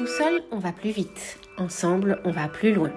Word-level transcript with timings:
Tout 0.00 0.06
seul, 0.06 0.40
on 0.50 0.56
va 0.56 0.72
plus 0.72 0.92
vite. 0.92 1.36
Ensemble, 1.58 2.22
on 2.24 2.30
va 2.30 2.48
plus 2.48 2.72
loin. 2.72 2.90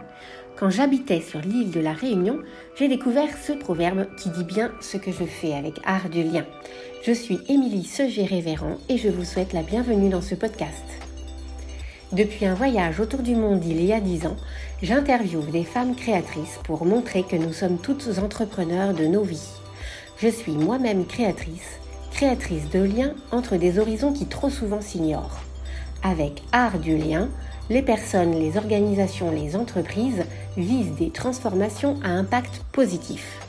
Quand 0.55 0.69
j'habitais 0.69 1.19
sur 1.19 1.41
l'île 1.41 1.69
de 1.69 1.81
la 1.81 1.91
Réunion, 1.91 2.39
j'ai 2.77 2.87
découvert 2.87 3.27
ce 3.45 3.51
proverbe 3.51 4.07
qui 4.15 4.29
dit 4.29 4.45
bien 4.45 4.71
ce 4.79 4.95
que 4.95 5.11
je 5.11 5.25
fais 5.25 5.53
avec 5.53 5.81
Art 5.83 6.07
du 6.07 6.23
Lien. 6.23 6.45
Je 7.05 7.11
suis 7.11 7.41
Émilie 7.49 7.83
Seger-Révérend 7.83 8.77
et 8.87 8.97
je 8.97 9.09
vous 9.09 9.25
souhaite 9.25 9.51
la 9.51 9.63
bienvenue 9.63 10.07
dans 10.07 10.21
ce 10.21 10.33
podcast. 10.33 10.85
Depuis 12.13 12.45
un 12.45 12.53
voyage 12.53 13.01
autour 13.01 13.19
du 13.19 13.35
monde 13.35 13.65
il 13.65 13.83
y 13.83 13.91
a 13.91 13.99
dix 13.99 14.25
ans, 14.25 14.37
j'interviewe 14.81 15.51
des 15.51 15.65
femmes 15.65 15.97
créatrices 15.97 16.61
pour 16.63 16.85
montrer 16.85 17.23
que 17.23 17.35
nous 17.35 17.51
sommes 17.51 17.79
toutes 17.79 18.17
entrepreneurs 18.19 18.93
de 18.93 19.07
nos 19.07 19.23
vies. 19.23 19.51
Je 20.19 20.29
suis 20.29 20.53
moi-même 20.53 21.05
créatrice, 21.05 21.81
créatrice 22.13 22.69
de 22.69 22.79
liens 22.79 23.13
entre 23.33 23.57
des 23.57 23.77
horizons 23.77 24.13
qui 24.13 24.25
trop 24.25 24.49
souvent 24.49 24.79
s'ignorent. 24.79 25.41
Avec 26.03 26.43
Art 26.51 26.79
du 26.79 26.97
lien, 26.97 27.29
les 27.69 27.81
personnes, 27.81 28.33
les 28.37 28.57
organisations, 28.57 29.31
les 29.31 29.55
entreprises 29.55 30.25
visent 30.57 30.95
des 30.95 31.11
transformations 31.11 31.97
à 32.03 32.09
impact 32.09 32.61
positif. 32.73 33.39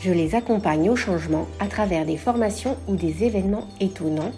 Je 0.00 0.10
les 0.10 0.34
accompagne 0.34 0.88
au 0.88 0.96
changement 0.96 1.46
à 1.60 1.66
travers 1.66 2.06
des 2.06 2.16
formations 2.16 2.78
ou 2.86 2.96
des 2.96 3.24
événements 3.24 3.68
étonnants. 3.78 4.32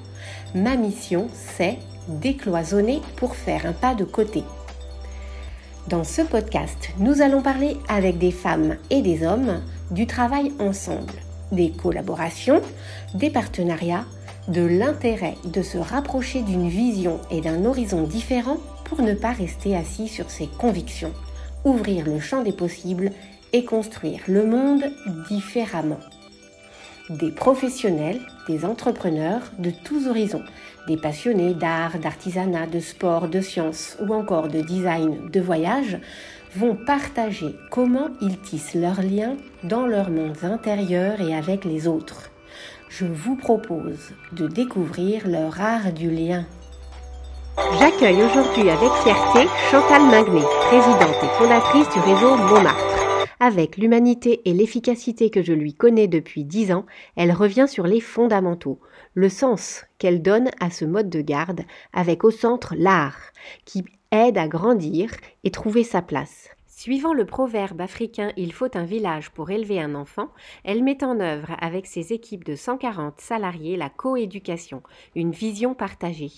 Ma 0.53 0.75
mission, 0.75 1.29
c'est 1.57 1.79
décloisonner 2.09 3.01
pour 3.17 3.37
faire 3.37 3.67
un 3.67 3.73
pas 3.73 3.95
de 3.95 4.05
côté. 4.05 4.43
Dans 5.87 6.03
ce 6.03 6.23
podcast, 6.23 6.91
nous 6.99 7.23
allons 7.23 7.41
parler 7.41 7.77
avec 7.89 8.19
des 8.19 8.33
femmes 8.33 8.77
et 8.91 9.01
des 9.01 9.25
hommes 9.25 9.61
du 9.93 10.09
travail 10.09 10.53
ensemble, 10.59 11.13
des 11.53 11.71
collaborations, 11.71 12.63
des 13.15 13.31
partenariats, 13.31 14.07
de 14.49 14.63
l'intérêt 14.63 15.37
de 15.45 15.63
se 15.63 15.79
rapprocher 15.79 16.43
d'une 16.43 16.69
vision 16.69 17.21
et 17.31 17.41
d'un 17.41 17.65
horizon 17.65 18.03
différent 18.03 18.59
pour 18.85 19.03
ne 19.03 19.15
pas 19.15 19.33
rester 19.33 19.77
assis 19.77 20.09
sur 20.09 20.31
ses 20.31 20.47
convictions, 20.47 21.13
ouvrir 21.65 22.07
le 22.07 22.19
champ 22.21 22.43
des 22.43 22.53
possibles 22.53 23.11
et 23.53 23.65
construire 23.65 24.21
le 24.27 24.47
monde 24.47 24.85
différemment. 25.29 26.01
Des 27.11 27.31
professionnels, 27.31 28.21
des 28.49 28.65
entrepreneurs 28.65 29.43
de 29.59 29.71
tous 29.71 30.07
horizons, 30.09 30.45
des 30.87 30.97
passionnés 30.97 31.55
d'art, 31.55 31.99
d'artisanat, 31.99 32.67
de 32.67 32.81
sport, 32.81 33.29
de 33.29 33.41
sciences 33.41 33.97
ou 34.01 34.15
encore 34.15 34.49
de 34.49 34.61
design, 34.61 35.29
de 35.31 35.41
voyage, 35.41 35.99
vont 36.57 36.75
partager 36.75 37.55
comment 37.71 38.09
ils 38.21 38.39
tissent 38.39 38.75
leurs 38.75 39.03
liens 39.03 39.37
dans 39.65 39.87
leurs 39.87 40.11
mondes 40.11 40.45
intérieurs 40.45 41.21
et 41.21 41.35
avec 41.35 41.65
les 41.65 41.87
autres 41.87 42.30
je 42.91 43.07
vous 43.07 43.37
propose 43.37 44.11
de 44.33 44.49
découvrir 44.49 45.29
leur 45.29 45.61
art 45.61 45.93
du 45.93 46.11
lien. 46.11 46.45
J'accueille 47.79 48.21
aujourd'hui 48.23 48.69
avec 48.69 48.91
fierté 49.05 49.47
Chantal 49.71 50.03
Magnet, 50.03 50.45
présidente 50.67 51.23
et 51.23 51.39
fondatrice 51.39 51.89
du 51.91 52.01
réseau 52.01 52.37
Montmartre. 52.37 53.37
Avec 53.39 53.77
l'humanité 53.77 54.43
et 54.45 54.53
l'efficacité 54.53 55.31
que 55.31 55.43
je 55.43 55.53
lui 55.53 55.73
connais 55.73 56.09
depuis 56.09 56.45
dix 56.45 56.73
ans, 56.73 56.85
elle 57.17 57.33
revient 57.33 57.67
sur 57.69 57.87
les 57.87 58.01
fondamentaux, 58.01 58.81
le 59.15 59.29
sens 59.29 59.85
qu'elle 59.99 60.21
donne 60.21 60.51
à 60.59 60.71
ce 60.71 60.85
mode 60.85 61.09
de 61.09 61.21
garde, 61.21 61.61
avec 61.93 62.25
au 62.25 62.33
centre 62.33 62.75
l'art, 62.77 63.21
qui 63.65 63.85
aide 64.11 64.37
à 64.37 64.49
grandir 64.49 65.13
et 65.45 65.53
trouver 65.53 65.85
sa 65.85 66.03
place. 66.03 66.49
Suivant 66.83 67.13
le 67.13 67.27
proverbe 67.27 67.83
africain 67.83 68.33
Il 68.39 68.55
faut 68.55 68.75
un 68.75 68.87
village 68.87 69.29
pour 69.33 69.51
élever 69.51 69.83
un 69.83 69.95
enfant, 69.95 70.31
elle 70.65 70.83
met 70.83 71.05
en 71.05 71.21
œuvre 71.21 71.55
avec 71.61 71.85
ses 71.85 72.15
équipes 72.15 72.43
de 72.43 72.55
140 72.55 73.21
salariés 73.21 73.77
la 73.77 73.91
coéducation, 73.91 74.83
une 75.15 75.31
vision 75.31 75.75
partagée. 75.75 76.33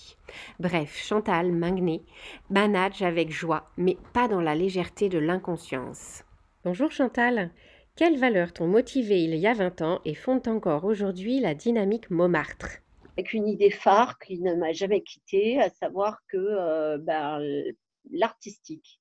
Bref, 0.59 1.01
Chantal 1.01 1.53
Magné 1.53 2.03
manage 2.49 3.03
avec 3.03 3.31
joie, 3.31 3.71
mais 3.77 3.95
pas 4.11 4.27
dans 4.27 4.41
la 4.41 4.53
légèreté 4.53 5.07
de 5.07 5.17
l'inconscience. 5.17 6.25
Bonjour 6.65 6.91
Chantal, 6.91 7.49
quelles 7.95 8.19
valeurs 8.19 8.51
t'ont 8.51 8.67
motivé 8.67 9.23
il 9.23 9.35
y 9.35 9.47
a 9.47 9.53
20 9.53 9.81
ans 9.81 10.01
et 10.03 10.13
fondent 10.13 10.49
encore 10.49 10.83
aujourd'hui 10.83 11.39
la 11.39 11.55
dynamique 11.55 12.11
Montmartre? 12.11 12.81
Avec 13.15 13.31
une 13.31 13.47
idée 13.47 13.71
phare 13.71 14.19
qui 14.19 14.41
ne 14.41 14.55
m'a 14.55 14.73
jamais 14.73 15.03
quittée, 15.03 15.61
à 15.61 15.69
savoir 15.69 16.19
que 16.27 16.35
euh, 16.35 16.97
ben, 16.97 17.39
l'artistique 18.11 18.99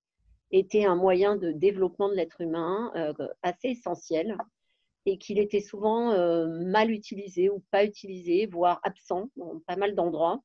était 0.52 0.84
un 0.84 0.96
moyen 0.96 1.36
de 1.36 1.50
développement 1.50 2.08
de 2.08 2.14
l'être 2.14 2.42
humain 2.42 2.92
euh, 2.94 3.12
assez 3.42 3.68
essentiel 3.68 4.36
et 5.06 5.18
qu'il 5.18 5.38
était 5.38 5.60
souvent 5.60 6.12
euh, 6.12 6.46
mal 6.46 6.90
utilisé 6.90 7.48
ou 7.50 7.64
pas 7.70 7.84
utilisé, 7.84 8.46
voire 8.46 8.78
absent 8.84 9.30
dans 9.36 9.60
pas 9.66 9.76
mal 9.76 9.94
d'endroits, 9.94 10.40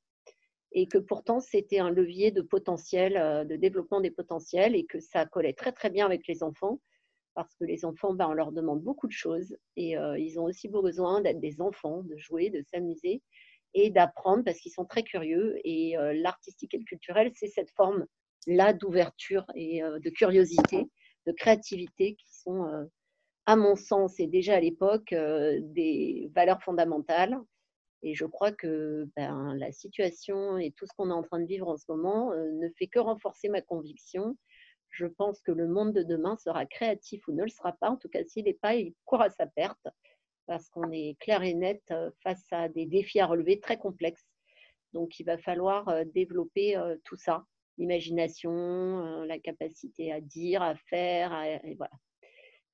et 0.72 0.88
que 0.88 0.97
pourtant 0.97 1.40
c'était 1.40 1.79
un 1.79 1.91
levier 1.91 2.31
de 2.31 2.41
potentiel, 2.41 3.17
euh, 3.17 3.44
de 3.44 3.56
développement 3.56 4.01
des 4.01 4.09
potentiels, 4.09 4.75
et 4.75 4.85
que 4.85 5.00
ça 5.00 5.25
collait 5.25 5.53
très 5.53 5.73
très 5.73 5.90
bien 5.90 6.06
avec 6.06 6.25
les 6.28 6.41
enfants, 6.41 6.79
parce 7.35 7.53
que 7.56 7.66
les 7.66 7.85
enfants, 7.85 8.13
ben, 8.13 8.29
on 8.29 8.34
leur 8.34 8.51
demande 8.51 8.81
beaucoup 8.81 9.06
de 9.07 9.12
choses, 9.12 9.56
et 9.75 9.91
ils 9.91 10.40
ont 10.40 10.46
aussi 10.46 10.67
besoin 10.69 11.22
d'être 11.22 11.40
des 11.40 11.62
enfants, 11.62 12.01
de 12.01 12.17
jouer, 12.17 12.50
de 12.50 12.63
s'amuser, 12.63 13.22
et 13.75 13.91
d'apprendre, 13.91 14.44
parce 14.44 14.57
qu'ils 14.57 14.72
sont 14.72 14.85
très 14.85 15.03
curieux, 15.03 15.56
et 15.63 15.96
l'artistique 16.16 16.73
et 16.73 16.79
le 16.79 16.84
culturel, 16.84 17.31
c'est 17.35 17.46
cette 17.46 17.69
forme 17.69 18.07
là 18.47 18.74
d'ouverture 18.74 19.46
et 19.53 19.84
euh, 19.84 20.00
de 20.00 20.09
curiosité, 20.09 20.90
de 21.28 21.31
créativité 21.34 22.16
qui 22.16 22.34
sont, 22.34 22.66
euh, 22.66 22.85
à 23.46 23.56
mon 23.56 23.75
sens, 23.75 24.19
et 24.19 24.28
déjà 24.28 24.56
à 24.56 24.59
l'époque, 24.59 25.13
euh, 25.13 25.59
des 25.62 26.31
valeurs 26.34 26.63
fondamentales. 26.63 27.38
Et 28.03 28.16
je 28.16 28.25
crois 28.25 28.52
que 28.52 29.08
ben, 29.16 29.53
la 29.56 29.72
situation 29.72 30.58
et 30.58 30.72
tout 30.72 30.85
ce 30.85 30.94
qu'on 30.96 31.09
est 31.09 31.13
en 31.13 31.24
train 31.24 31.40
de 31.40 31.47
vivre 31.47 31.68
en 31.68 31.78
ce 31.78 31.85
moment 31.90 32.31
ne 32.31 32.69
fait 32.78 32.85
que 32.85 33.00
renforcer 33.00 33.50
ma 33.50 33.62
conviction. 33.62 34.38
Je 34.91 35.08
pense 35.08 35.41
que 35.41 35.52
le 35.52 35.68
monde 35.68 35.94
de 35.94 36.03
demain 36.03 36.38
sera 36.38 36.68
créatif 36.68 37.28
ou 37.28 37.34
ne 37.34 37.41
le 37.41 37.50
sera 37.50 37.74
pas. 37.74 37.90
En 37.90 37.97
tout 37.97 38.08
cas, 38.08 38.24
s'il 38.24 38.46
n'est 38.46 38.53
pas, 38.53 38.75
il 38.75 38.94
court 39.06 39.22
à 39.24 39.31
sa 39.31 39.47
perte 39.47 39.88
parce 40.46 40.69
qu'on 40.69 40.91
est 40.91 41.18
clair 41.19 41.41
et 41.41 41.56
net 41.56 41.81
face 42.22 42.46
à 42.52 42.69
des 42.69 42.85
défis 42.85 43.19
à 43.19 43.25
relever 43.25 43.59
très 43.59 43.78
complexes. 43.78 44.28
Donc, 44.94 45.19
il 45.19 45.24
va 45.24 45.40
falloir 45.40 46.06
développer 46.06 46.79
tout 47.03 47.18
ça 47.18 47.46
l'imagination, 47.77 48.51
euh, 48.51 49.25
la 49.25 49.39
capacité 49.39 50.11
à 50.11 50.21
dire, 50.21 50.61
à 50.61 50.75
faire, 50.75 51.33
et 51.63 51.75
voilà. 51.75 51.91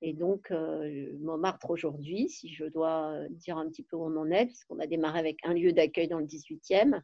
Et 0.02 0.14
donc, 0.14 0.52
euh, 0.52 1.14
Montmartre 1.22 1.69
aujourd'hui, 1.69 2.28
si 2.28 2.53
je 2.53 2.66
dois 2.66 3.12
euh, 3.12 3.28
dire 3.30 3.58
un 3.58 3.68
petit 3.69 3.84
peu 3.84 3.96
où 3.96 4.03
on 4.03 4.18
en 4.18 4.31
est, 4.31 4.47
puisqu'on 4.47 4.80
a 4.80 4.88
démarré 4.88 5.19
avec 5.19 5.38
un 5.44 5.53
lieu 5.53 5.72
d'accueil 5.72 6.09
dans 6.09 6.19
le 6.19 6.25
18e, 6.25 7.02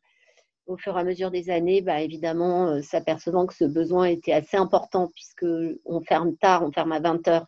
au 0.65 0.77
fur 0.77 0.97
et 0.97 0.99
à 0.99 1.03
mesure 1.03 1.31
des 1.31 1.49
années, 1.49 1.81
bah, 1.81 2.01
évidemment, 2.01 2.81
s'apercevant 2.81 3.47
que 3.47 3.55
ce 3.55 3.63
besoin 3.63 4.05
était 4.05 4.33
assez 4.33 4.57
important, 4.57 5.09
puisque 5.15 5.45
on 5.85 6.01
ferme 6.01 6.35
tard, 6.37 6.63
on 6.63 6.71
ferme 6.71 6.91
à 6.91 6.99
20 6.99 7.27
heures 7.27 7.47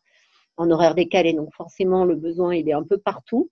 en 0.58 0.70
horaire 0.72 0.96
décalé, 0.96 1.34
donc 1.34 1.54
forcément, 1.54 2.06
le 2.06 2.16
besoin, 2.16 2.56
il 2.56 2.68
est 2.68 2.74
un 2.74 2.84
peu 2.84 2.98
partout, 2.98 3.52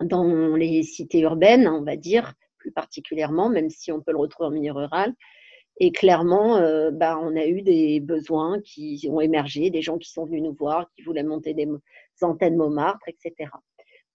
dans 0.00 0.54
les 0.54 0.82
cités 0.82 1.20
urbaines, 1.20 1.68
on 1.68 1.82
va 1.82 1.96
dire, 1.96 2.34
plus 2.58 2.72
particulièrement, 2.72 3.48
même 3.48 3.70
si 3.70 3.92
on 3.92 4.00
peut 4.00 4.12
le 4.12 4.18
retrouver 4.18 4.48
en 4.48 4.52
milieu 4.52 4.72
rural. 4.72 5.14
Et 5.80 5.92
clairement, 5.92 6.56
euh, 6.56 6.90
bah, 6.90 7.18
on 7.22 7.36
a 7.36 7.46
eu 7.46 7.62
des 7.62 8.00
besoins 8.00 8.60
qui 8.62 9.08
ont 9.10 9.20
émergé, 9.20 9.70
des 9.70 9.82
gens 9.82 9.96
qui 9.96 10.10
sont 10.10 10.24
venus 10.24 10.42
nous 10.42 10.54
voir, 10.54 10.90
qui 10.94 11.02
voulaient 11.02 11.22
monter 11.22 11.54
des 11.54 11.68
antennes 12.20 12.56
Montmartre, 12.56 13.08
etc. 13.08 13.50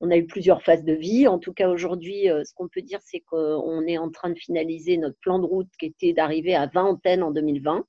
On 0.02 0.12
a 0.12 0.18
eu 0.18 0.26
plusieurs 0.26 0.62
phases 0.62 0.84
de 0.84 0.92
vie. 0.92 1.26
En 1.26 1.40
tout 1.40 1.54
cas, 1.54 1.70
aujourd'hui, 1.70 2.30
euh, 2.30 2.44
ce 2.44 2.54
qu'on 2.54 2.68
peut 2.68 2.82
dire, 2.82 3.00
c'est 3.02 3.22
qu'on 3.22 3.82
est 3.88 3.98
en 3.98 4.10
train 4.12 4.30
de 4.30 4.38
finaliser 4.38 4.98
notre 4.98 5.18
plan 5.20 5.40
de 5.40 5.46
route 5.46 5.70
qui 5.80 5.86
était 5.86 6.12
d'arriver 6.12 6.54
à 6.54 6.68
20 6.68 6.84
antennes 6.84 7.24
en 7.24 7.32
2020. 7.32 7.86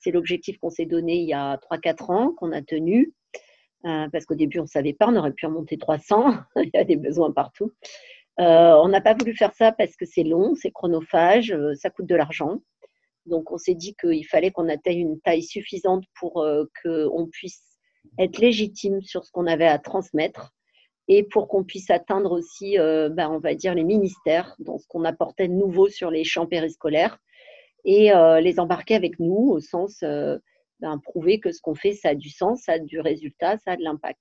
C'est 0.00 0.10
l'objectif 0.10 0.58
qu'on 0.58 0.70
s'est 0.70 0.84
donné 0.84 1.16
il 1.16 1.28
y 1.28 1.32
a 1.32 1.56
3-4 1.56 2.10
ans, 2.10 2.32
qu'on 2.34 2.52
a 2.52 2.60
tenu. 2.60 3.14
Euh, 3.86 4.06
parce 4.12 4.26
qu'au 4.26 4.34
début, 4.34 4.58
on 4.58 4.62
ne 4.62 4.68
savait 4.68 4.92
pas, 4.92 5.08
on 5.08 5.16
aurait 5.16 5.32
pu 5.32 5.46
en 5.46 5.50
monter 5.50 5.78
300. 5.78 6.34
il 6.56 6.70
y 6.74 6.76
a 6.76 6.84
des 6.84 6.96
besoins 6.96 7.32
partout. 7.32 7.72
on 8.36 8.88
n'a 8.88 9.00
pas 9.00 9.14
voulu 9.14 9.34
faire 9.34 9.54
ça 9.54 9.72
parce 9.72 9.96
que 9.96 10.04
c'est 10.04 10.24
long, 10.24 10.54
c'est 10.54 10.70
chronophage, 10.70 11.56
ça 11.76 11.88
coûte 11.88 12.06
de 12.06 12.14
l'argent. 12.14 12.60
Donc, 13.28 13.52
on 13.52 13.58
s'est 13.58 13.74
dit 13.74 13.94
qu'il 13.94 14.26
fallait 14.26 14.50
qu'on 14.50 14.68
atteigne 14.68 15.00
une 15.00 15.20
taille 15.20 15.42
suffisante 15.42 16.04
pour 16.18 16.42
euh, 16.42 16.64
qu'on 16.82 17.26
puisse 17.30 17.62
être 18.18 18.38
légitime 18.38 19.00
sur 19.02 19.24
ce 19.24 19.30
qu'on 19.30 19.46
avait 19.46 19.66
à 19.66 19.78
transmettre 19.78 20.52
et 21.08 21.22
pour 21.22 21.48
qu'on 21.48 21.64
puisse 21.64 21.90
atteindre 21.90 22.32
aussi, 22.32 22.78
euh, 22.78 23.08
ben, 23.08 23.30
on 23.30 23.38
va 23.38 23.54
dire, 23.54 23.74
les 23.74 23.84
ministères 23.84 24.54
dans 24.58 24.78
ce 24.78 24.86
qu'on 24.88 25.04
apportait 25.04 25.48
de 25.48 25.52
nouveau 25.52 25.88
sur 25.88 26.10
les 26.10 26.24
champs 26.24 26.46
périscolaires 26.46 27.18
et 27.84 28.12
euh, 28.12 28.40
les 28.40 28.60
embarquer 28.60 28.94
avec 28.94 29.18
nous 29.18 29.50
au 29.50 29.60
sens 29.60 30.00
ben, 30.00 30.98
prouver 31.02 31.40
que 31.40 31.50
ce 31.50 31.60
qu'on 31.60 31.74
fait, 31.74 31.92
ça 31.92 32.10
a 32.10 32.14
du 32.14 32.30
sens, 32.30 32.62
ça 32.64 32.72
a 32.72 32.78
du 32.78 33.00
résultat, 33.00 33.56
ça 33.58 33.72
a 33.72 33.76
de 33.76 33.82
l'impact. 33.82 34.20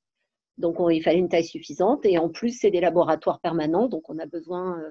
Donc, 0.57 0.77
il 0.89 1.03
fallait 1.03 1.19
une 1.19 1.29
taille 1.29 1.43
suffisante 1.43 2.05
et 2.05 2.17
en 2.17 2.29
plus, 2.29 2.57
c'est 2.59 2.71
des 2.71 2.81
laboratoires 2.81 3.39
permanents, 3.41 3.87
donc 3.87 4.09
on 4.09 4.17
a 4.17 4.25
besoin 4.25 4.81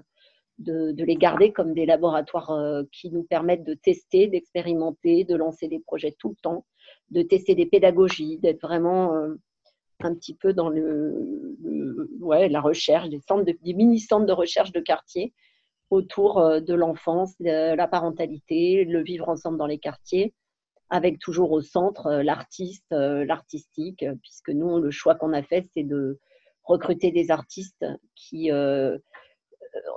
de, 0.58 0.94
les 1.04 1.16
garder 1.16 1.52
comme 1.52 1.74
des 1.74 1.86
laboratoires 1.86 2.50
euh, 2.50 2.82
qui 2.92 3.10
nous 3.10 3.24
permettent 3.24 3.64
de 3.64 3.74
tester, 3.74 4.26
d'expérimenter, 4.28 5.24
de 5.24 5.36
lancer 5.36 5.68
des 5.68 5.80
projets 5.80 6.14
tout 6.18 6.30
le 6.30 6.36
temps, 6.36 6.64
de 7.10 7.22
tester 7.22 7.54
des 7.54 7.66
pédagogies, 7.66 8.38
d'être 8.38 8.60
vraiment 8.62 9.14
euh, 9.14 9.34
un 10.00 10.14
petit 10.14 10.34
peu 10.34 10.52
dans 10.52 10.68
le, 10.68 12.08
ouais, 12.20 12.48
la 12.48 12.60
recherche, 12.60 13.08
des, 13.08 13.20
centres 13.20 13.44
des 13.44 13.74
mini-centres 13.74 14.26
de 14.26 14.32
recherche 14.32 14.72
de 14.72 14.80
quartier 14.80 15.32
autour 15.88 16.60
de 16.60 16.74
l'enfance, 16.74 17.32
la 17.38 17.86
parentalité, 17.86 18.84
le 18.84 19.04
vivre 19.04 19.28
ensemble 19.28 19.56
dans 19.56 19.68
les 19.68 19.78
quartiers, 19.78 20.34
avec 20.90 21.20
toujours 21.20 21.52
au 21.52 21.60
centre 21.60 22.10
l'artiste, 22.24 22.90
l'artistique, 22.90 24.04
puisque 24.20 24.48
nous, 24.50 24.80
le 24.80 24.90
choix 24.90 25.14
qu'on 25.14 25.32
a 25.32 25.44
fait, 25.44 25.64
c'est 25.72 25.84
de 25.84 26.18
recruter 26.64 27.12
des 27.12 27.30
artistes 27.30 27.86
qui 28.16 28.50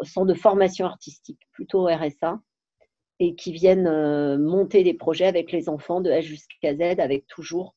sont 0.02 0.26
de 0.26 0.34
formation 0.34 0.86
artistique, 0.86 1.40
plutôt 1.52 1.88
RSA, 1.88 2.40
et 3.20 3.36
qui 3.36 3.52
viennent 3.52 4.38
monter 4.38 4.84
des 4.84 4.94
projets 4.94 5.26
avec 5.26 5.52
les 5.52 5.70
enfants 5.70 6.02
de 6.02 6.10
A 6.12 6.22
jusqu'à 6.22 6.76
Z, 6.76 7.00
avec 7.00 7.28
toujours 7.28 7.76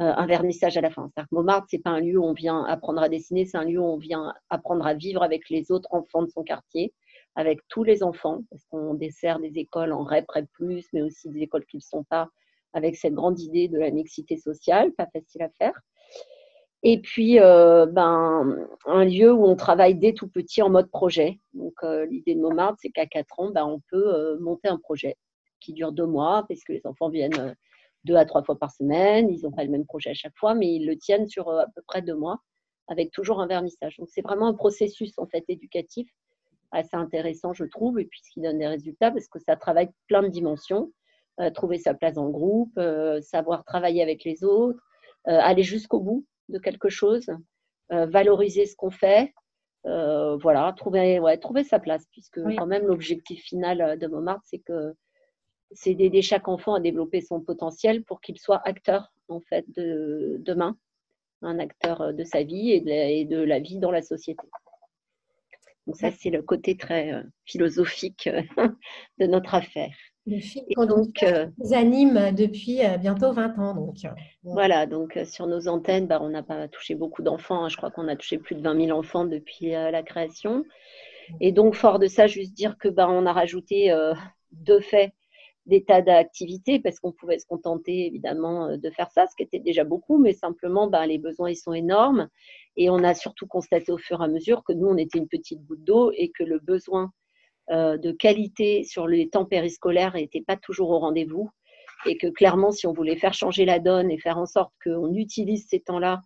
euh, 0.00 0.12
un 0.16 0.26
vernissage 0.26 0.78
à 0.78 0.80
la 0.80 0.90
fin. 0.90 1.10
cest 1.16 1.30
Montmartre, 1.32 1.66
c'est 1.70 1.78
pas 1.78 1.90
un 1.90 2.00
lieu 2.00 2.18
où 2.18 2.24
on 2.24 2.32
vient 2.32 2.64
apprendre 2.64 3.02
à 3.02 3.10
dessiner, 3.10 3.44
c'est 3.44 3.58
un 3.58 3.64
lieu 3.64 3.78
où 3.78 3.84
on 3.84 3.98
vient 3.98 4.32
apprendre 4.48 4.86
à 4.86 4.94
vivre 4.94 5.22
avec 5.22 5.50
les 5.50 5.70
autres 5.70 5.88
enfants 5.92 6.22
de 6.22 6.30
son 6.30 6.42
quartier, 6.42 6.94
avec 7.34 7.60
tous 7.68 7.84
les 7.84 8.02
enfants, 8.02 8.42
parce 8.50 8.64
qu'on 8.70 8.94
dessert 8.94 9.38
des 9.38 9.58
écoles 9.58 9.92
en 9.92 10.02
REP, 10.02 10.24
REP+, 10.30 10.48
mais 10.94 11.02
aussi 11.02 11.28
des 11.28 11.42
écoles 11.42 11.66
qui 11.66 11.76
ne 11.76 11.82
sont 11.82 12.04
pas, 12.04 12.28
avec 12.72 12.96
cette 12.96 13.12
grande 13.12 13.38
idée 13.38 13.68
de 13.68 13.78
la 13.78 13.90
mixité 13.90 14.38
sociale, 14.38 14.92
pas 14.92 15.06
facile 15.12 15.42
à 15.42 15.50
faire. 15.50 15.78
Et 16.84 17.00
puis, 17.00 17.38
euh, 17.38 17.86
ben, 17.86 18.66
un 18.86 19.04
lieu 19.04 19.32
où 19.32 19.46
on 19.46 19.54
travaille 19.54 19.94
dès 19.94 20.14
tout 20.14 20.28
petit 20.28 20.62
en 20.62 20.70
mode 20.70 20.90
projet. 20.90 21.38
Donc, 21.54 21.74
euh, 21.84 22.06
l'idée 22.06 22.34
de 22.34 22.40
Montmartre, 22.40 22.78
c'est 22.82 22.90
qu'à 22.90 23.06
4 23.06 23.40
ans, 23.40 23.50
ben, 23.50 23.64
on 23.64 23.80
peut 23.90 24.38
monter 24.40 24.68
un 24.68 24.78
projet 24.78 25.16
qui 25.60 25.72
dure 25.72 25.92
deux 25.92 26.06
mois, 26.06 26.44
parce 26.48 26.64
que 26.64 26.72
les 26.72 26.84
enfants 26.86 27.08
viennent 27.08 27.54
deux 28.04 28.16
à 28.16 28.24
trois 28.24 28.42
fois 28.42 28.58
par 28.58 28.70
semaine. 28.70 29.30
Ils 29.30 29.42
n'ont 29.42 29.52
pas 29.52 29.64
le 29.64 29.70
même 29.70 29.86
projet 29.86 30.10
à 30.10 30.14
chaque 30.14 30.36
fois, 30.36 30.54
mais 30.54 30.74
ils 30.74 30.86
le 30.86 30.96
tiennent 30.96 31.26
sur 31.26 31.48
euh, 31.48 31.60
à 31.60 31.66
peu 31.74 31.82
près 31.86 32.02
deux 32.02 32.16
mois, 32.16 32.38
avec 32.88 33.10
toujours 33.12 33.40
un 33.40 33.46
vernissage. 33.46 33.96
Donc 33.98 34.08
c'est 34.10 34.22
vraiment 34.22 34.46
un 34.46 34.54
processus 34.54 35.18
en 35.18 35.26
fait 35.26 35.44
éducatif 35.48 36.08
assez 36.72 36.96
intéressant, 36.96 37.52
je 37.52 37.64
trouve, 37.64 38.00
et 38.00 38.06
puis 38.06 38.20
ce 38.24 38.30
qui 38.32 38.40
donne 38.40 38.58
des 38.58 38.66
résultats 38.66 39.10
parce 39.10 39.28
que 39.28 39.38
ça 39.38 39.56
travaille 39.56 39.90
plein 40.08 40.22
de 40.22 40.28
dimensions. 40.28 40.90
Euh, 41.40 41.50
trouver 41.50 41.78
sa 41.78 41.94
place 41.94 42.18
en 42.18 42.28
groupe, 42.28 42.72
euh, 42.76 43.20
savoir 43.22 43.64
travailler 43.64 44.02
avec 44.02 44.22
les 44.24 44.44
autres, 44.44 44.82
aller 45.24 45.62
jusqu'au 45.62 46.00
bout 46.00 46.26
de 46.48 46.58
quelque 46.58 46.88
chose, 46.88 47.26
valoriser 47.90 48.66
ce 48.66 48.76
qu'on 48.76 48.90
fait, 48.90 49.32
voilà, 49.84 50.72
trouver, 50.76 51.18
ouais, 51.20 51.36
trouver 51.38 51.64
sa 51.64 51.78
place, 51.78 52.06
puisque 52.10 52.40
quand 52.56 52.66
même 52.66 52.86
l'objectif 52.86 53.42
final 53.42 53.98
de 53.98 54.06
Montmartre, 54.06 54.44
c'est 54.44 54.60
que 54.60 54.94
c'est 55.74 55.94
d'aider 55.94 56.22
chaque 56.22 56.48
enfant 56.48 56.74
à 56.74 56.80
développer 56.80 57.20
son 57.20 57.40
potentiel 57.40 58.04
pour 58.04 58.20
qu'il 58.20 58.38
soit 58.38 58.60
acteur 58.66 59.12
en 59.28 59.40
fait 59.40 59.64
de 59.70 60.36
demain, 60.40 60.76
un 61.42 61.58
acteur 61.58 62.14
de 62.14 62.24
sa 62.24 62.42
vie 62.42 62.70
et 62.70 63.24
de 63.24 63.36
la, 63.42 63.58
vie 63.58 63.78
dans 63.78 63.90
la 63.90 64.02
société. 64.02 64.46
Donc 65.86 65.96
ça, 65.96 66.10
c'est 66.10 66.30
le 66.30 66.42
côté 66.42 66.76
très 66.76 67.12
euh, 67.12 67.22
philosophique 67.44 68.28
euh, 68.28 68.42
de 69.18 69.26
notre 69.26 69.54
affaire. 69.54 69.94
Le 70.26 70.86
donc, 70.86 71.22
euh, 71.24 71.48
anime 71.72 72.32
depuis 72.32 72.80
bientôt 73.00 73.32
20 73.32 73.58
ans. 73.58 73.74
Donc. 73.74 73.96
Voilà, 74.44 74.86
donc 74.86 75.18
sur 75.24 75.46
nos 75.46 75.66
antennes, 75.66 76.06
bah, 76.06 76.20
on 76.22 76.28
n'a 76.28 76.42
pas 76.42 76.68
touché 76.68 76.94
beaucoup 76.94 77.22
d'enfants. 77.22 77.64
Hein. 77.64 77.68
Je 77.68 77.76
crois 77.76 77.90
qu'on 77.90 78.06
a 78.06 78.14
touché 78.14 78.38
plus 78.38 78.54
de 78.54 78.62
20 78.62 78.86
000 78.86 78.98
enfants 78.98 79.24
depuis 79.24 79.70
la 79.70 80.02
création. 80.02 80.64
Et 81.40 81.50
donc, 81.50 81.74
fort 81.74 81.98
de 81.98 82.06
ça, 82.06 82.28
juste 82.28 82.54
dire 82.54 82.78
que 82.78 82.88
bah, 82.88 83.08
on 83.10 83.26
a 83.26 83.32
rajouté 83.32 83.92
deux 84.52 84.80
faits 84.80 85.12
des 85.66 85.84
tas 85.84 86.02
d'activités 86.02 86.80
parce 86.80 86.98
qu'on 86.98 87.12
pouvait 87.12 87.38
se 87.38 87.46
contenter 87.46 88.06
évidemment 88.06 88.66
euh, 88.66 88.76
de 88.76 88.90
faire 88.90 89.10
ça, 89.10 89.26
ce 89.26 89.36
qui 89.36 89.42
était 89.42 89.60
déjà 89.60 89.84
beaucoup, 89.84 90.18
mais 90.18 90.32
simplement 90.32 90.88
ben, 90.88 91.06
les 91.06 91.18
besoins 91.18 91.50
ils 91.50 91.56
sont 91.56 91.72
énormes 91.72 92.28
et 92.76 92.90
on 92.90 93.04
a 93.04 93.14
surtout 93.14 93.46
constaté 93.46 93.92
au 93.92 93.98
fur 93.98 94.20
et 94.20 94.24
à 94.24 94.28
mesure 94.28 94.64
que 94.64 94.72
nous 94.72 94.88
on 94.88 94.96
était 94.96 95.18
une 95.18 95.28
petite 95.28 95.64
goutte 95.64 95.84
d'eau 95.84 96.10
et 96.16 96.30
que 96.30 96.42
le 96.42 96.58
besoin 96.58 97.04
euh, 97.04 97.08
de 97.70 98.12
qualité 98.12 98.84
sur 98.84 99.06
les 99.06 99.28
temps 99.28 99.44
périscolaires 99.44 100.14
n'était 100.14 100.42
pas 100.42 100.56
toujours 100.56 100.90
au 100.90 100.98
rendez-vous 100.98 101.50
et 102.06 102.16
que 102.18 102.26
clairement 102.26 102.72
si 102.72 102.86
on 102.86 102.92
voulait 102.92 103.16
faire 103.16 103.34
changer 103.34 103.64
la 103.64 103.78
donne 103.78 104.10
et 104.10 104.18
faire 104.18 104.36
en 104.36 104.46
sorte 104.46 104.72
qu'on 104.84 105.14
utilise 105.14 105.66
ces 105.68 105.80
temps-là 105.80 106.22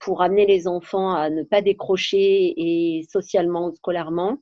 pour 0.00 0.22
amener 0.22 0.46
les 0.46 0.66
enfants 0.66 1.14
à 1.14 1.30
ne 1.30 1.42
pas 1.42 1.62
décrocher 1.62 2.54
et 2.56 3.02
socialement 3.08 3.68
ou 3.68 3.74
scolairement, 3.74 4.38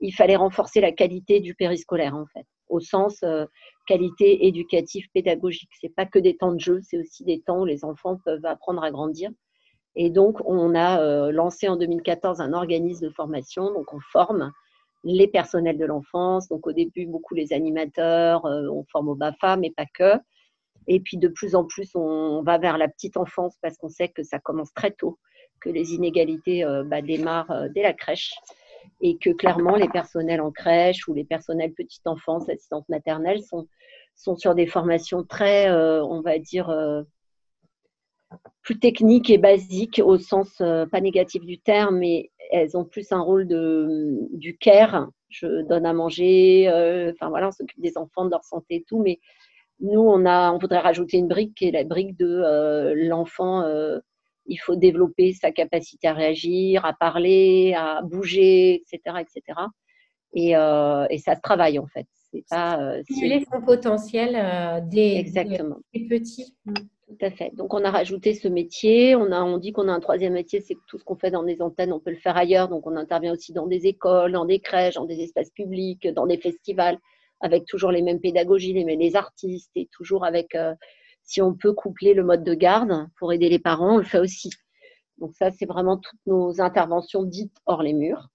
il 0.00 0.12
fallait 0.12 0.36
renforcer 0.36 0.80
la 0.80 0.92
qualité 0.92 1.40
du 1.40 1.54
périscolaire 1.54 2.14
en 2.14 2.26
fait 2.26 2.46
au 2.68 2.80
sens 2.80 3.22
euh, 3.22 3.46
qualité 3.86 4.46
éducative, 4.46 5.06
pédagogique. 5.12 5.70
C'est 5.80 5.94
pas 5.94 6.06
que 6.06 6.18
des 6.18 6.36
temps 6.36 6.52
de 6.52 6.60
jeu, 6.60 6.80
c'est 6.82 6.98
aussi 6.98 7.24
des 7.24 7.40
temps 7.40 7.60
où 7.60 7.64
les 7.64 7.84
enfants 7.84 8.18
peuvent 8.24 8.44
apprendre 8.44 8.82
à 8.82 8.90
grandir. 8.90 9.30
Et 9.96 10.10
donc, 10.10 10.38
on 10.44 10.74
a 10.74 11.00
euh, 11.00 11.32
lancé 11.32 11.68
en 11.68 11.76
2014 11.76 12.40
un 12.40 12.52
organisme 12.52 13.06
de 13.06 13.12
formation. 13.12 13.72
Donc, 13.72 13.92
on 13.92 14.00
forme 14.12 14.52
les 15.04 15.28
personnels 15.28 15.78
de 15.78 15.84
l'enfance. 15.84 16.48
Donc, 16.48 16.66
au 16.66 16.72
début, 16.72 17.06
beaucoup 17.06 17.34
les 17.34 17.52
animateurs, 17.52 18.44
euh, 18.46 18.68
on 18.68 18.84
forme 18.90 19.08
au 19.08 19.14
BAFA, 19.14 19.56
mais 19.56 19.70
pas 19.70 19.86
que. 19.94 20.14
Et 20.86 21.00
puis, 21.00 21.18
de 21.18 21.28
plus 21.28 21.54
en 21.54 21.64
plus, 21.64 21.90
on 21.94 22.42
va 22.42 22.58
vers 22.58 22.78
la 22.78 22.88
petite 22.88 23.16
enfance 23.16 23.56
parce 23.60 23.76
qu'on 23.76 23.90
sait 23.90 24.08
que 24.08 24.22
ça 24.22 24.38
commence 24.38 24.72
très 24.72 24.90
tôt, 24.90 25.18
que 25.60 25.68
les 25.68 25.92
inégalités 25.92 26.64
bah, 26.86 27.02
démarrent 27.02 27.68
dès 27.74 27.82
la 27.82 27.92
crèche 27.92 28.32
et 29.00 29.16
que 29.18 29.30
clairement 29.30 29.76
les 29.76 29.88
personnels 29.88 30.40
en 30.40 30.50
crèche 30.50 31.06
ou 31.08 31.14
les 31.14 31.24
personnels 31.24 31.72
petite 31.72 32.06
enfance, 32.06 32.48
assistantes 32.48 32.88
maternelles 32.88 33.42
sont, 33.42 33.68
sont 34.16 34.36
sur 34.36 34.54
des 34.54 34.66
formations 34.66 35.24
très, 35.24 35.70
euh, 35.70 36.04
on 36.04 36.20
va 36.20 36.38
dire, 36.38 36.68
euh, 36.70 37.02
plus 38.62 38.78
techniques 38.78 39.30
et 39.30 39.38
basiques 39.38 40.00
au 40.04 40.18
sens 40.18 40.60
euh, 40.60 40.86
pas 40.86 41.00
négatif 41.00 41.44
du 41.44 41.58
terme, 41.60 41.98
mais 41.98 42.30
elles 42.50 42.76
ont 42.76 42.84
plus 42.84 43.12
un 43.12 43.20
rôle 43.20 43.46
de, 43.46 44.18
du 44.32 44.56
care. 44.56 45.08
Je 45.28 45.62
donne 45.68 45.84
à 45.84 45.92
manger, 45.92 46.66
enfin 47.12 47.28
voilà, 47.28 47.48
on 47.48 47.52
s'occupe 47.52 47.80
des 47.80 47.98
enfants, 47.98 48.24
de 48.24 48.30
leur 48.30 48.44
santé 48.44 48.76
et 48.76 48.84
tout, 48.88 49.02
mais 49.02 49.20
nous, 49.80 50.00
on, 50.00 50.24
a, 50.24 50.52
on 50.52 50.58
voudrait 50.58 50.78
rajouter 50.78 51.18
une 51.18 51.28
brique 51.28 51.54
qui 51.54 51.68
est 51.68 51.70
la 51.70 51.84
brique 51.84 52.16
de 52.16 52.94
l'enfant 53.06 53.62
il 54.48 54.56
faut 54.56 54.76
développer 54.76 55.32
sa 55.34 55.52
capacité 55.52 56.08
à 56.08 56.14
réagir, 56.14 56.84
à 56.84 56.94
parler, 56.94 57.74
à 57.76 58.02
bouger, 58.02 58.82
etc. 58.82 59.18
etc. 59.20 59.60
Et, 60.34 60.56
euh, 60.56 61.06
et 61.10 61.18
ça 61.18 61.36
se 61.36 61.40
travaille 61.40 61.78
en 61.78 61.86
fait. 61.86 62.06
C'est 62.30 62.44
pas 62.50 62.80
euh, 62.80 63.02
stimuler 63.04 63.44
son 63.50 63.62
potentiel 63.62 64.36
euh, 64.36 64.80
des, 64.82 65.16
Exactement. 65.16 65.78
des 65.94 66.06
petits. 66.06 66.56
Tout 67.08 67.16
à 67.24 67.30
fait. 67.30 67.54
Donc 67.54 67.72
on 67.72 67.84
a 67.84 67.90
rajouté 67.90 68.34
ce 68.34 68.48
métier. 68.48 69.16
On 69.16 69.32
a, 69.32 69.42
on 69.42 69.56
dit 69.56 69.72
qu'on 69.72 69.88
a 69.88 69.92
un 69.92 70.00
troisième 70.00 70.34
métier, 70.34 70.60
c'est 70.60 70.74
que 70.74 70.80
tout 70.86 70.98
ce 70.98 71.04
qu'on 71.04 71.16
fait 71.16 71.30
dans 71.30 71.42
des 71.42 71.62
antennes, 71.62 71.92
on 71.92 72.00
peut 72.00 72.10
le 72.10 72.18
faire 72.18 72.36
ailleurs. 72.36 72.68
Donc 72.68 72.86
on 72.86 72.96
intervient 72.96 73.32
aussi 73.32 73.52
dans 73.52 73.66
des 73.66 73.86
écoles, 73.86 74.32
dans 74.32 74.44
des 74.44 74.60
crèches, 74.60 74.94
dans 74.94 75.06
des 75.06 75.20
espaces 75.20 75.50
publics, 75.50 76.06
dans 76.08 76.26
des 76.26 76.36
festivals, 76.36 76.98
avec 77.40 77.64
toujours 77.64 77.92
les 77.92 78.02
mêmes 78.02 78.20
pédagogies, 78.20 78.74
les 78.74 78.84
mêmes 78.84 79.16
artistes 79.16 79.70
et 79.74 79.88
toujours 79.90 80.24
avec 80.24 80.54
si 81.22 81.40
on 81.40 81.54
peut 81.54 81.72
coupler 81.72 82.12
le 82.12 82.24
mode 82.24 82.44
de 82.44 82.54
garde 82.54 83.06
pour 83.18 83.32
aider 83.32 83.48
les 83.48 83.58
parents, 83.58 83.94
on 83.94 83.98
le 83.98 84.04
fait 84.04 84.18
aussi. 84.18 84.50
Donc 85.18 85.34
ça, 85.34 85.50
c'est 85.50 85.66
vraiment 85.66 85.96
toutes 85.96 86.20
nos 86.26 86.60
interventions 86.60 87.22
dites 87.22 87.56
hors 87.66 87.82
les 87.82 87.92
murs. 87.92 88.28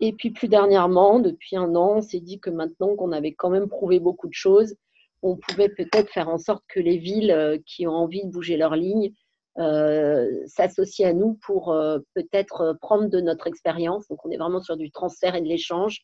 Et 0.00 0.12
puis 0.12 0.30
plus 0.30 0.48
dernièrement, 0.48 1.20
depuis 1.20 1.56
un 1.56 1.74
an, 1.74 1.96
on 1.96 2.02
s'est 2.02 2.20
dit 2.20 2.40
que 2.40 2.50
maintenant 2.50 2.96
qu'on 2.96 3.12
avait 3.12 3.32
quand 3.32 3.50
même 3.50 3.68
prouvé 3.68 4.00
beaucoup 4.00 4.28
de 4.28 4.34
choses, 4.34 4.76
on 5.22 5.36
pouvait 5.36 5.68
peut-être 5.68 6.10
faire 6.10 6.28
en 6.28 6.38
sorte 6.38 6.64
que 6.68 6.80
les 6.80 6.98
villes 6.98 7.32
euh, 7.32 7.58
qui 7.66 7.86
ont 7.86 7.92
envie 7.92 8.24
de 8.24 8.30
bouger 8.30 8.56
leur 8.56 8.76
ligne 8.76 9.12
euh, 9.58 10.28
s'associent 10.46 11.08
à 11.08 11.12
nous 11.12 11.34
pour 11.42 11.72
euh, 11.72 11.98
peut-être 12.14 12.76
prendre 12.80 13.08
de 13.08 13.20
notre 13.20 13.46
expérience. 13.46 14.06
Donc 14.08 14.24
on 14.24 14.30
est 14.30 14.36
vraiment 14.36 14.60
sur 14.60 14.76
du 14.76 14.90
transfert 14.90 15.34
et 15.34 15.40
de 15.40 15.48
l'échange 15.48 16.02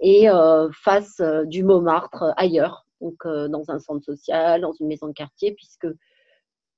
et 0.00 0.28
face 0.84 1.20
du 1.46 1.64
Montmartre 1.64 2.32
ailleurs 2.36 2.86
donc 3.00 3.24
euh, 3.26 3.48
dans 3.48 3.70
un 3.70 3.78
centre 3.78 4.04
social, 4.04 4.60
dans 4.60 4.72
une 4.72 4.86
maison 4.86 5.08
de 5.08 5.12
quartier, 5.12 5.52
puisque 5.52 5.86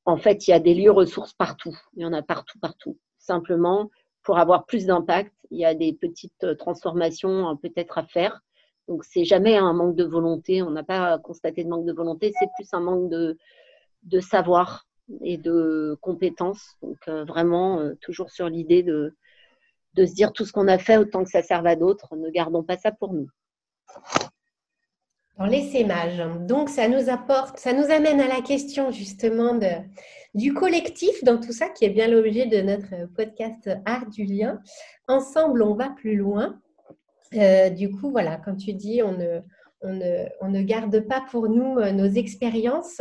en 0.04 0.16
fait, 0.16 0.46
il 0.46 0.50
y 0.50 0.54
a 0.54 0.60
des 0.60 0.74
lieux 0.74 0.90
ressources 0.90 1.34
partout. 1.34 1.76
Il 1.94 2.02
y 2.02 2.06
en 2.06 2.12
a 2.12 2.22
partout, 2.22 2.58
partout. 2.58 2.98
Simplement, 3.18 3.90
pour 4.22 4.38
avoir 4.38 4.66
plus 4.66 4.86
d'impact, 4.86 5.32
il 5.50 5.58
y 5.60 5.64
a 5.64 5.74
des 5.74 5.92
petites 5.92 6.44
euh, 6.44 6.54
transformations 6.54 7.50
euh, 7.50 7.54
peut-être 7.54 7.98
à 7.98 8.04
faire. 8.04 8.40
Donc, 8.90 9.04
c'est 9.04 9.24
jamais 9.24 9.56
un 9.56 9.72
manque 9.72 9.96
de 9.96 10.04
volonté. 10.04 10.62
On 10.62 10.70
n'a 10.70 10.82
pas 10.82 11.18
constaté 11.18 11.64
de 11.64 11.70
manque 11.70 11.86
de 11.86 11.92
volonté. 11.92 12.32
C'est 12.38 12.48
plus 12.56 12.68
un 12.72 12.80
manque 12.80 13.08
de, 13.08 13.38
savoir 14.20 14.86
et 15.22 15.38
de 15.38 15.96
compétences. 16.02 16.76
Donc, 16.82 16.98
vraiment, 17.08 17.90
toujours 18.02 18.30
sur 18.30 18.50
l'idée 18.50 18.82
de, 18.82 19.16
de 19.94 20.04
se 20.04 20.12
dire 20.12 20.32
tout 20.32 20.44
ce 20.44 20.52
qu'on 20.52 20.68
a 20.68 20.76
fait, 20.76 20.98
autant 20.98 21.24
que 21.24 21.30
ça 21.30 21.42
serve 21.42 21.66
à 21.66 21.76
d'autres. 21.76 22.16
Ne 22.16 22.30
gardons 22.30 22.62
pas 22.62 22.76
ça 22.76 22.92
pour 22.92 23.14
nous 23.14 23.28
dans 25.40 25.46
l'essaimage. 25.46 26.22
Donc, 26.46 26.68
ça 26.68 26.86
nous 26.86 27.08
apporte, 27.08 27.58
ça 27.58 27.72
nous 27.72 27.90
amène 27.90 28.20
à 28.20 28.28
la 28.28 28.42
question 28.42 28.90
justement 28.90 29.54
de, 29.54 29.68
du 30.34 30.52
collectif 30.52 31.24
dans 31.24 31.40
tout 31.40 31.52
ça, 31.52 31.70
qui 31.70 31.86
est 31.86 31.90
bien 31.90 32.08
l'objet 32.08 32.44
de 32.44 32.60
notre 32.60 33.10
podcast 33.16 33.70
Art 33.86 34.06
du 34.10 34.24
lien. 34.24 34.60
Ensemble, 35.08 35.62
on 35.62 35.74
va 35.74 35.88
plus 35.88 36.16
loin. 36.16 36.60
Euh, 37.36 37.70
du 37.70 37.90
coup, 37.90 38.10
voilà, 38.10 38.36
comme 38.36 38.56
tu 38.56 38.72
dis, 38.72 39.02
on 39.02 39.12
ne, 39.12 40.62
garde 40.62 41.00
pas 41.06 41.24
pour 41.30 41.48
nous 41.48 41.78
euh, 41.78 41.92
nos 41.92 42.08
expériences. 42.08 43.00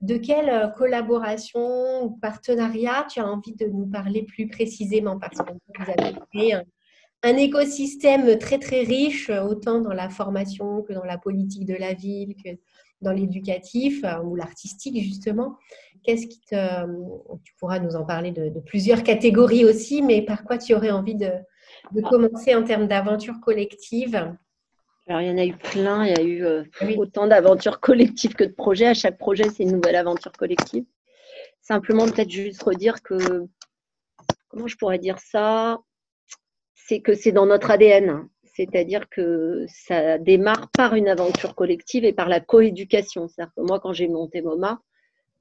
De 0.00 0.16
quelle 0.16 0.50
euh, 0.50 0.68
collaboration 0.68 2.04
ou 2.04 2.10
partenariat 2.10 3.06
tu 3.10 3.20
as 3.20 3.26
envie 3.26 3.54
de 3.54 3.66
nous 3.66 3.86
parler 3.86 4.22
plus 4.22 4.48
précisément? 4.48 5.18
Parce 5.18 5.38
que 5.38 5.52
vous 5.52 5.92
avez 5.92 6.14
fait 6.32 6.64
un 7.22 7.36
écosystème 7.36 8.38
très 8.38 8.58
très 8.58 8.82
riche, 8.82 9.30
autant 9.30 9.80
dans 9.80 9.92
la 9.92 10.08
formation 10.08 10.82
que 10.82 10.92
dans 10.92 11.04
la 11.04 11.18
politique 11.18 11.66
de 11.66 11.74
la 11.74 11.94
ville, 11.94 12.34
que 12.42 12.50
dans 13.02 13.12
l'éducatif 13.12 14.04
ou 14.24 14.36
l'artistique 14.36 15.02
justement. 15.02 15.56
Qu'est-ce 16.02 16.26
qui 16.26 16.40
te... 16.40 16.86
Tu 17.44 17.54
pourras 17.58 17.78
nous 17.78 17.96
en 17.96 18.04
parler 18.04 18.30
de, 18.30 18.60
plusieurs 18.60 19.02
catégories 19.02 19.64
aussi, 19.64 20.02
mais 20.02 20.22
par 20.22 20.44
quoi 20.44 20.58
tu 20.58 20.74
aurais 20.74 20.90
envie 20.90 21.14
de, 21.14 21.30
de 21.92 22.00
commencer 22.02 22.54
en 22.54 22.62
termes 22.64 22.86
d'aventure 22.86 23.40
collective 23.40 24.36
alors, 25.10 25.22
il 25.22 25.28
y 25.28 25.30
en 25.32 25.38
a 25.38 25.44
eu 25.44 25.56
plein, 25.56 26.06
il 26.06 26.16
y 26.16 26.20
a 26.20 26.22
eu 26.22 26.44
euh, 26.44 26.62
autant 26.96 27.26
d'aventures 27.26 27.80
collectives 27.80 28.34
que 28.34 28.44
de 28.44 28.52
projets. 28.52 28.86
À 28.86 28.94
chaque 28.94 29.18
projet, 29.18 29.48
c'est 29.48 29.64
une 29.64 29.72
nouvelle 29.72 29.96
aventure 29.96 30.30
collective. 30.30 30.84
Simplement, 31.60 32.06
peut-être 32.06 32.30
juste 32.30 32.62
redire 32.62 33.02
que, 33.02 33.48
comment 34.48 34.68
je 34.68 34.76
pourrais 34.76 35.00
dire 35.00 35.18
ça? 35.18 35.80
C'est 36.76 37.00
que 37.00 37.14
c'est 37.14 37.32
dans 37.32 37.46
notre 37.46 37.72
ADN. 37.72 38.28
C'est-à-dire 38.54 39.08
que 39.08 39.64
ça 39.68 40.18
démarre 40.18 40.70
par 40.76 40.94
une 40.94 41.08
aventure 41.08 41.56
collective 41.56 42.04
et 42.04 42.12
par 42.12 42.28
la 42.28 42.38
coéducation. 42.38 43.26
C'est-à-dire 43.26 43.52
que 43.56 43.62
moi, 43.62 43.80
quand 43.80 43.92
j'ai 43.92 44.06
monté 44.06 44.42
Montmartre, 44.42 44.84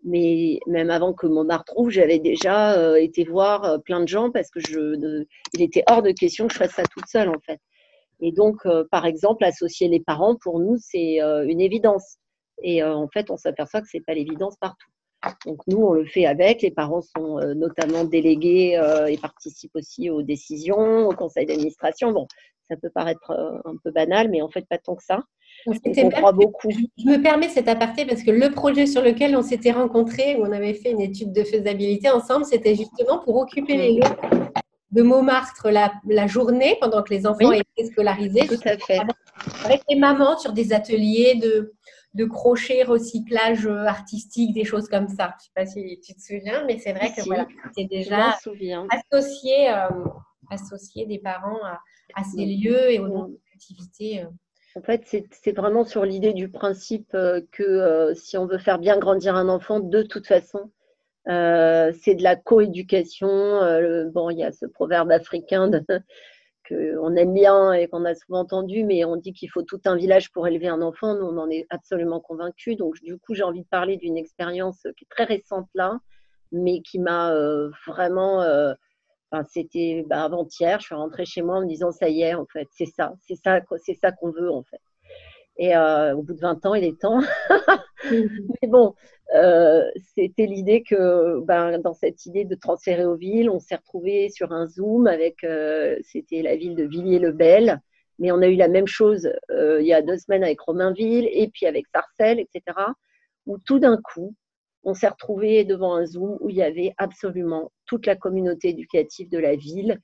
mais 0.04 0.60
même 0.68 0.90
avant 0.90 1.14
que 1.14 1.28
Montmartre 1.28 1.74
trouve, 1.74 1.90
j'avais 1.90 2.20
déjà 2.20 2.74
euh, 2.74 2.96
été 2.96 3.24
voir 3.26 3.66
euh, 3.66 3.78
plein 3.78 4.00
de 4.00 4.08
gens 4.08 4.32
parce 4.32 4.50
que 4.50 4.60
je, 4.60 5.26
il 5.54 5.62
était 5.62 5.84
hors 5.90 6.02
de 6.02 6.12
question 6.12 6.48
que 6.48 6.54
je 6.54 6.60
fasse 6.60 6.74
ça 6.74 6.84
toute 6.84 7.08
seule 7.08 7.30
en 7.30 7.40
fait. 7.46 7.60
Et 8.22 8.32
donc, 8.32 8.66
euh, 8.66 8.84
par 8.92 9.06
exemple, 9.06 9.44
associer 9.44 9.88
les 9.88 10.02
parents, 10.02 10.36
pour 10.42 10.60
nous, 10.60 10.78
c'est 10.78 11.20
une 11.20 11.62
évidence. 11.62 12.18
Et 12.62 12.84
en 12.84 13.08
fait, 13.08 13.32
on 13.32 13.38
s'aperçoit 13.38 13.82
que 13.82 13.88
c'est 13.90 14.04
pas 14.06 14.14
l'évidence 14.14 14.58
partout. 14.60 14.90
Donc 15.46 15.62
nous, 15.68 15.78
on 15.78 15.94
le 15.94 16.06
fait 16.06 16.26
avec. 16.26 16.62
Les 16.62 16.72
parents 16.72 17.02
sont 17.02 17.40
notamment 17.56 18.04
délégués 18.04 18.78
et 19.08 19.18
participent 19.18 19.76
aussi 19.76 20.10
aux 20.10 20.22
décisions, 20.22 21.08
au 21.08 21.14
conseil 21.14 21.46
d'administration. 21.46 22.12
Bon, 22.12 22.28
ça 22.70 22.76
peut 22.76 22.90
paraître 22.90 23.32
un 23.64 23.76
peu 23.82 23.92
banal, 23.92 24.30
mais 24.30 24.42
en 24.42 24.50
fait 24.50 24.68
pas 24.68 24.78
tant 24.78 24.96
que 24.96 25.04
ça. 25.04 25.22
Beaucoup. 25.66 26.70
Je 26.98 27.06
me 27.06 27.22
permets 27.22 27.50
cet 27.50 27.68
aparté 27.68 28.06
parce 28.06 28.24
que 28.24 28.32
le 28.32 28.52
projet 28.52 28.86
sur 28.86 29.02
lequel 29.02 29.36
on 29.36 29.42
s'était 29.42 29.72
rencontrés, 29.72 30.36
où 30.36 30.46
on 30.46 30.52
avait 30.52 30.74
fait 30.74 30.92
une 30.92 31.02
étude 31.02 31.34
de 31.34 31.44
faisabilité 31.44 32.10
ensemble, 32.10 32.46
c'était 32.46 32.76
justement 32.76 33.20
pour 33.20 33.36
occuper 33.38 33.76
les 33.76 33.94
lieux 33.96 34.16
de 34.92 35.04
Montmartre 35.04 35.70
la, 35.70 36.28
journée 36.28 36.78
pendant 36.82 37.04
que 37.04 37.14
les 37.14 37.28
enfants 37.28 37.52
étaient 37.52 37.86
scolarisés. 37.92 38.48
Tout 38.48 38.60
à 38.66 38.78
fait. 38.78 39.00
Avec, 39.64 39.82
les 39.90 39.96
mamans 39.96 40.38
sur 40.38 40.54
des 40.54 40.74
ateliers 40.74 41.36
de, 41.36 41.74
de 42.14 42.26
crochet, 42.26 42.84
recyclage 42.84 43.68
artistique, 43.68 44.54
des 44.54 44.66
choses 44.66 44.88
comme 44.88 45.08
ça. 45.08 45.36
Je 45.36 45.36
ne 45.36 45.40
sais 45.40 45.52
pas 45.56 45.66
si 45.66 46.00
tu 46.02 46.14
te 46.14 46.22
souviens, 46.22 46.66
mais 46.66 46.80
c'est 46.80 46.94
vrai 46.94 47.12
que 47.16 47.22
voilà, 47.26 47.48
c'était 47.68 47.88
déjà 47.88 48.36
associé, 48.92 49.72
euh, 49.72 49.90
associé 50.50 51.06
des 51.06 51.20
parents 51.20 51.60
à, 52.16 52.24
ces 52.24 52.46
lieux 52.46 52.92
et 52.92 53.00
aux 53.00 53.38
activités. 53.54 54.22
Euh, 54.22 54.28
en 54.80 54.82
fait, 54.82 55.04
c'est 55.32 55.52
vraiment 55.52 55.84
sur 55.84 56.06
l'idée 56.06 56.32
du 56.32 56.48
principe 56.48 57.14
euh, 57.14 57.42
que 57.52 57.64
euh, 57.64 58.14
si 58.16 58.38
on 58.38 58.46
veut 58.46 58.58
faire 58.58 58.80
bien 58.80 58.98
grandir 58.98 59.36
un 59.36 59.50
enfant, 59.50 59.82
de 59.82 60.04
toute 60.04 60.26
façon, 60.26 60.72
euh, 61.28 61.92
c'est 62.02 62.16
de 62.16 62.24
la 62.24 62.38
coéducation. 62.38 63.28
bon, 64.14 64.30
il 64.30 64.38
y 64.38 64.44
a 64.44 64.54
ce 64.54 64.66
proverbe 64.66 65.12
africain 65.12 65.70
qu'on 66.70 67.16
aime 67.18 67.34
bien 67.34 67.74
et 67.74 67.90
qu'on 67.90 68.06
a 68.06 68.16
souvent 68.16 68.40
entendu, 68.40 68.86
mais 68.86 69.04
on 69.04 69.18
dit 69.18 69.34
qu'il 69.34 69.50
faut 69.50 69.64
tout 69.64 69.82
un 69.84 69.98
village 69.98 70.32
pour 70.32 70.48
élever 70.48 70.70
un 70.70 70.82
enfant. 70.82 71.14
Nous, 71.14 71.26
on 71.26 71.38
en 71.38 71.50
est 71.50 71.68
absolument 71.70 72.22
convaincus. 72.22 72.78
Donc, 72.78 72.96
du 73.04 73.18
coup, 73.18 73.34
j'ai 73.36 73.44
envie 73.44 73.64
de 73.64 73.68
parler 73.68 73.98
d'une 73.98 74.18
expérience 74.18 74.88
qui 74.98 75.04
est 75.04 75.10
très 75.10 75.26
récente 75.26 75.68
là, 75.76 76.00
mais 76.54 76.82
qui 76.82 77.00
m'a 77.00 77.34
vraiment 77.86 78.42
c'était 79.50 80.06
bah, 80.08 80.24
avant-hier, 80.24 80.80
je 80.80 80.88
suis 80.88 80.96
rentrée 80.96 81.26
chez 81.26 81.42
moi 81.42 81.58
en 81.58 81.62
me 81.62 81.68
disant 81.68 81.92
ça 81.92 82.10
y 82.10 82.22
est, 82.22 82.34
en 82.34 82.46
fait, 82.46 82.68
c'est 82.72 82.86
ça, 82.86 83.14
c'est 83.28 83.36
ça, 83.36 83.62
c'est 83.86 83.96
ça 83.96 84.12
qu'on 84.12 84.32
veut, 84.32 84.52
en 84.52 84.64
fait. 84.64 84.82
Et 85.60 85.76
euh, 85.76 86.16
au 86.16 86.24
bout 86.24 86.34
de 86.34 86.40
20 86.40 86.66
ans, 86.66 86.74
il 86.74 86.86
est 86.86 87.00
temps. 87.00 87.20
Mais 88.12 88.68
bon, 88.70 88.96
euh, 89.36 89.84
c'était 90.16 90.46
l'idée 90.46 90.84
que 90.84 91.42
ben, 91.42 91.80
dans 91.80 91.94
cette 91.94 92.26
idée 92.26 92.46
de 92.46 92.56
transférer 92.56 93.06
aux 93.06 93.18
villes, 93.18 93.50
on 93.50 93.60
s'est 93.60 93.76
retrouvé 93.76 94.30
sur 94.30 94.54
un 94.54 94.68
Zoom 94.68 95.06
avec, 95.06 95.44
euh, 95.44 95.98
c'était 96.04 96.42
la 96.42 96.56
ville 96.56 96.76
de 96.76 96.86
Villiers-le-Bel, 96.86 97.82
mais 98.20 98.32
on 98.32 98.42
a 98.42 98.48
eu 98.48 98.56
la 98.56 98.70
même 98.70 98.88
chose 98.88 99.30
il 99.50 99.86
y 99.86 99.94
a 99.94 100.02
deux 100.02 100.18
semaines 100.18 100.44
avec 100.44 100.62
Romainville 100.62 101.28
et 101.32 101.50
puis 101.50 101.66
avec 101.66 101.86
Sarcelles, 101.94 102.40
etc., 102.40 102.78
où 103.46 103.58
tout 103.60 103.80
d'un 103.80 103.98
coup, 103.98 104.36
on 104.84 104.94
s'est 104.94 105.08
retrouvé 105.08 105.66
devant 105.66 105.96
un 105.96 106.06
Zoom 106.06 106.38
où 106.40 106.50
il 106.50 106.56
y 106.56 106.64
avait 106.64 106.94
absolument 106.98 107.72
toute 107.86 108.06
la 108.06 108.16
communauté 108.16 108.70
éducative 108.70 109.30
de 109.30 109.38
la 109.38 109.56
ville 109.56 110.00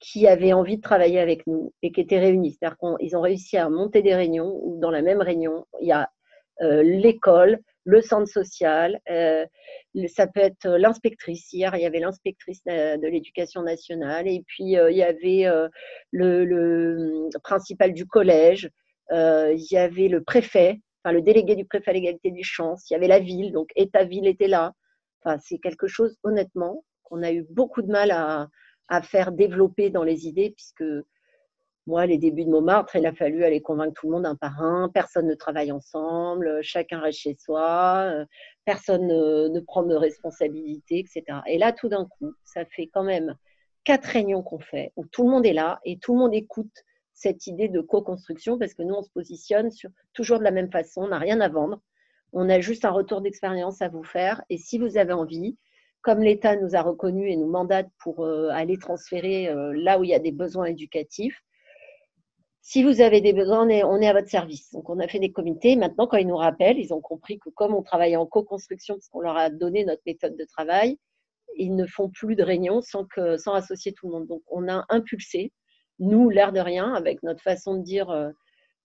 qui 0.00 0.26
avait 0.26 0.52
envie 0.52 0.78
de 0.78 0.82
travailler 0.82 1.20
avec 1.20 1.46
nous 1.46 1.72
et 1.82 1.92
qui 1.92 2.00
était 2.00 2.18
réunie. 2.18 2.52
C'est-à-dire 2.52 2.78
qu'ils 2.78 3.16
ont 3.16 3.20
réussi 3.20 3.56
à 3.58 3.68
monter 3.68 4.02
des 4.02 4.14
réunions 4.14 4.58
où 4.62 4.78
dans 4.80 4.90
la 4.90 5.02
même 5.02 5.20
réunion, 5.20 5.66
il 5.80 5.88
y 5.88 5.92
a 5.92 6.10
euh, 6.62 6.82
l'école, 6.82 7.58
le 7.84 8.02
centre 8.02 8.28
social, 8.28 9.00
euh, 9.10 9.46
ça 10.08 10.26
peut 10.26 10.40
être 10.40 10.68
l'inspectrice. 10.68 11.52
Hier, 11.52 11.74
il 11.74 11.82
y 11.82 11.86
avait 11.86 12.00
l'inspectrice 12.00 12.62
de 12.64 13.06
l'éducation 13.06 13.62
nationale 13.62 14.28
et 14.28 14.42
puis 14.46 14.76
euh, 14.76 14.90
il 14.90 14.96
y 14.96 15.02
avait 15.02 15.46
le, 16.10 17.28
principal 17.42 17.92
du 17.92 18.06
collège, 18.06 18.70
il 19.10 19.66
y 19.70 19.76
avait 19.76 20.08
le 20.08 20.22
préfet 20.22 20.80
enfin, 21.02 21.12
le 21.12 21.22
délégué 21.22 21.54
du 21.56 21.64
préfet 21.64 21.90
à 21.90 21.94
l'égalité 21.94 22.30
des 22.30 22.42
chances, 22.42 22.88
il 22.90 22.94
y 22.94 22.96
avait 22.96 23.08
la 23.08 23.18
ville, 23.18 23.52
donc 23.52 23.70
État-ville 23.76 24.26
était 24.26 24.48
là. 24.48 24.74
Enfin, 25.22 25.38
c'est 25.38 25.58
quelque 25.58 25.86
chose, 25.86 26.16
honnêtement, 26.22 26.84
qu'on 27.02 27.22
a 27.22 27.32
eu 27.32 27.46
beaucoup 27.50 27.82
de 27.82 27.90
mal 27.90 28.10
à, 28.10 28.48
faire 29.02 29.30
développer 29.30 29.88
dans 29.88 30.02
les 30.02 30.26
idées, 30.26 30.50
puisque 30.50 30.84
moi, 31.86 32.06
les 32.06 32.18
débuts 32.18 32.44
de 32.44 32.50
Montmartre, 32.50 32.96
il 32.96 33.06
a 33.06 33.12
fallu 33.12 33.44
aller 33.44 33.60
convaincre 33.60 34.00
tout 34.00 34.08
le 34.08 34.14
monde 34.14 34.26
un 34.26 34.34
par 34.34 34.60
un. 34.60 34.88
Personne 34.88 35.28
ne 35.28 35.34
travaille 35.34 35.70
ensemble, 35.70 36.58
chacun 36.62 36.98
reste 36.98 37.20
chez 37.20 37.36
soi, 37.36 38.24
personne 38.64 39.06
ne, 39.06 39.48
ne 39.48 39.60
prend 39.60 39.84
de 39.84 39.94
responsabilité, 39.94 40.98
etc. 40.98 41.38
Et 41.46 41.58
là, 41.58 41.72
tout 41.72 41.88
d'un 41.88 42.04
coup, 42.04 42.32
ça 42.44 42.64
fait 42.64 42.88
quand 42.92 43.04
même 43.04 43.36
quatre 43.84 44.06
réunions 44.06 44.42
qu'on 44.42 44.58
fait 44.58 44.92
où 44.96 45.06
tout 45.06 45.24
le 45.24 45.30
monde 45.30 45.46
est 45.46 45.52
là 45.52 45.80
et 45.84 45.98
tout 45.98 46.14
le 46.14 46.20
monde 46.20 46.34
écoute 46.34 46.84
cette 47.20 47.46
idée 47.46 47.68
de 47.68 47.80
co-construction 47.80 48.58
parce 48.58 48.72
que 48.72 48.82
nous, 48.82 48.94
on 48.94 49.02
se 49.02 49.10
positionne 49.10 49.70
sur, 49.70 49.90
toujours 50.14 50.38
de 50.38 50.44
la 50.44 50.50
même 50.50 50.70
façon, 50.70 51.02
on 51.02 51.08
n'a 51.08 51.18
rien 51.18 51.40
à 51.40 51.48
vendre, 51.48 51.80
on 52.32 52.48
a 52.48 52.60
juste 52.60 52.84
un 52.86 52.90
retour 52.90 53.20
d'expérience 53.20 53.82
à 53.82 53.88
vous 53.88 54.04
faire. 54.04 54.42
Et 54.48 54.56
si 54.56 54.78
vous 54.78 54.96
avez 54.96 55.12
envie, 55.12 55.58
comme 56.00 56.20
l'État 56.20 56.56
nous 56.56 56.74
a 56.74 56.80
reconnus 56.80 57.30
et 57.30 57.36
nous 57.36 57.50
mandate 57.50 57.88
pour 57.98 58.24
euh, 58.24 58.48
aller 58.50 58.78
transférer 58.78 59.48
euh, 59.48 59.72
là 59.74 59.98
où 59.98 60.04
il 60.04 60.10
y 60.10 60.14
a 60.14 60.18
des 60.18 60.32
besoins 60.32 60.64
éducatifs, 60.64 61.38
si 62.62 62.82
vous 62.82 63.02
avez 63.02 63.20
des 63.20 63.34
besoins, 63.34 63.66
on 63.66 63.68
est, 63.68 63.84
on 63.84 64.00
est, 64.00 64.06
à 64.06 64.12
votre 64.14 64.28
service. 64.28 64.70
Donc, 64.72 64.88
on 64.88 64.98
a 64.98 65.08
fait 65.08 65.18
des 65.18 65.32
comités. 65.32 65.76
Maintenant, 65.76 66.06
quand 66.06 66.18
ils 66.18 66.26
nous 66.26 66.36
rappellent, 66.36 66.78
ils 66.78 66.94
ont 66.94 67.00
compris 67.00 67.38
que 67.38 67.50
comme 67.50 67.74
on 67.74 67.82
travaille 67.82 68.16
en 68.16 68.26
co-construction, 68.26 68.94
parce 68.94 69.08
qu'on 69.08 69.20
leur 69.20 69.36
a 69.36 69.50
donné 69.50 69.84
notre 69.84 70.02
méthode 70.06 70.36
de 70.36 70.44
travail, 70.44 70.98
ils 71.56 71.74
ne 71.74 71.86
font 71.86 72.08
plus 72.08 72.36
de 72.36 72.42
réunions 72.42 72.80
sans, 72.80 73.06
sans 73.38 73.54
associer 73.54 73.92
tout 73.92 74.06
le 74.06 74.12
monde. 74.12 74.26
Donc, 74.26 74.42
on 74.46 74.68
a 74.68 74.84
impulsé 74.88 75.52
nous, 76.00 76.30
l'air 76.30 76.52
de 76.52 76.60
rien, 76.60 76.94
avec 76.94 77.22
notre 77.22 77.42
façon 77.42 77.74
de 77.74 77.82
dire 77.82 78.10
euh, 78.10 78.30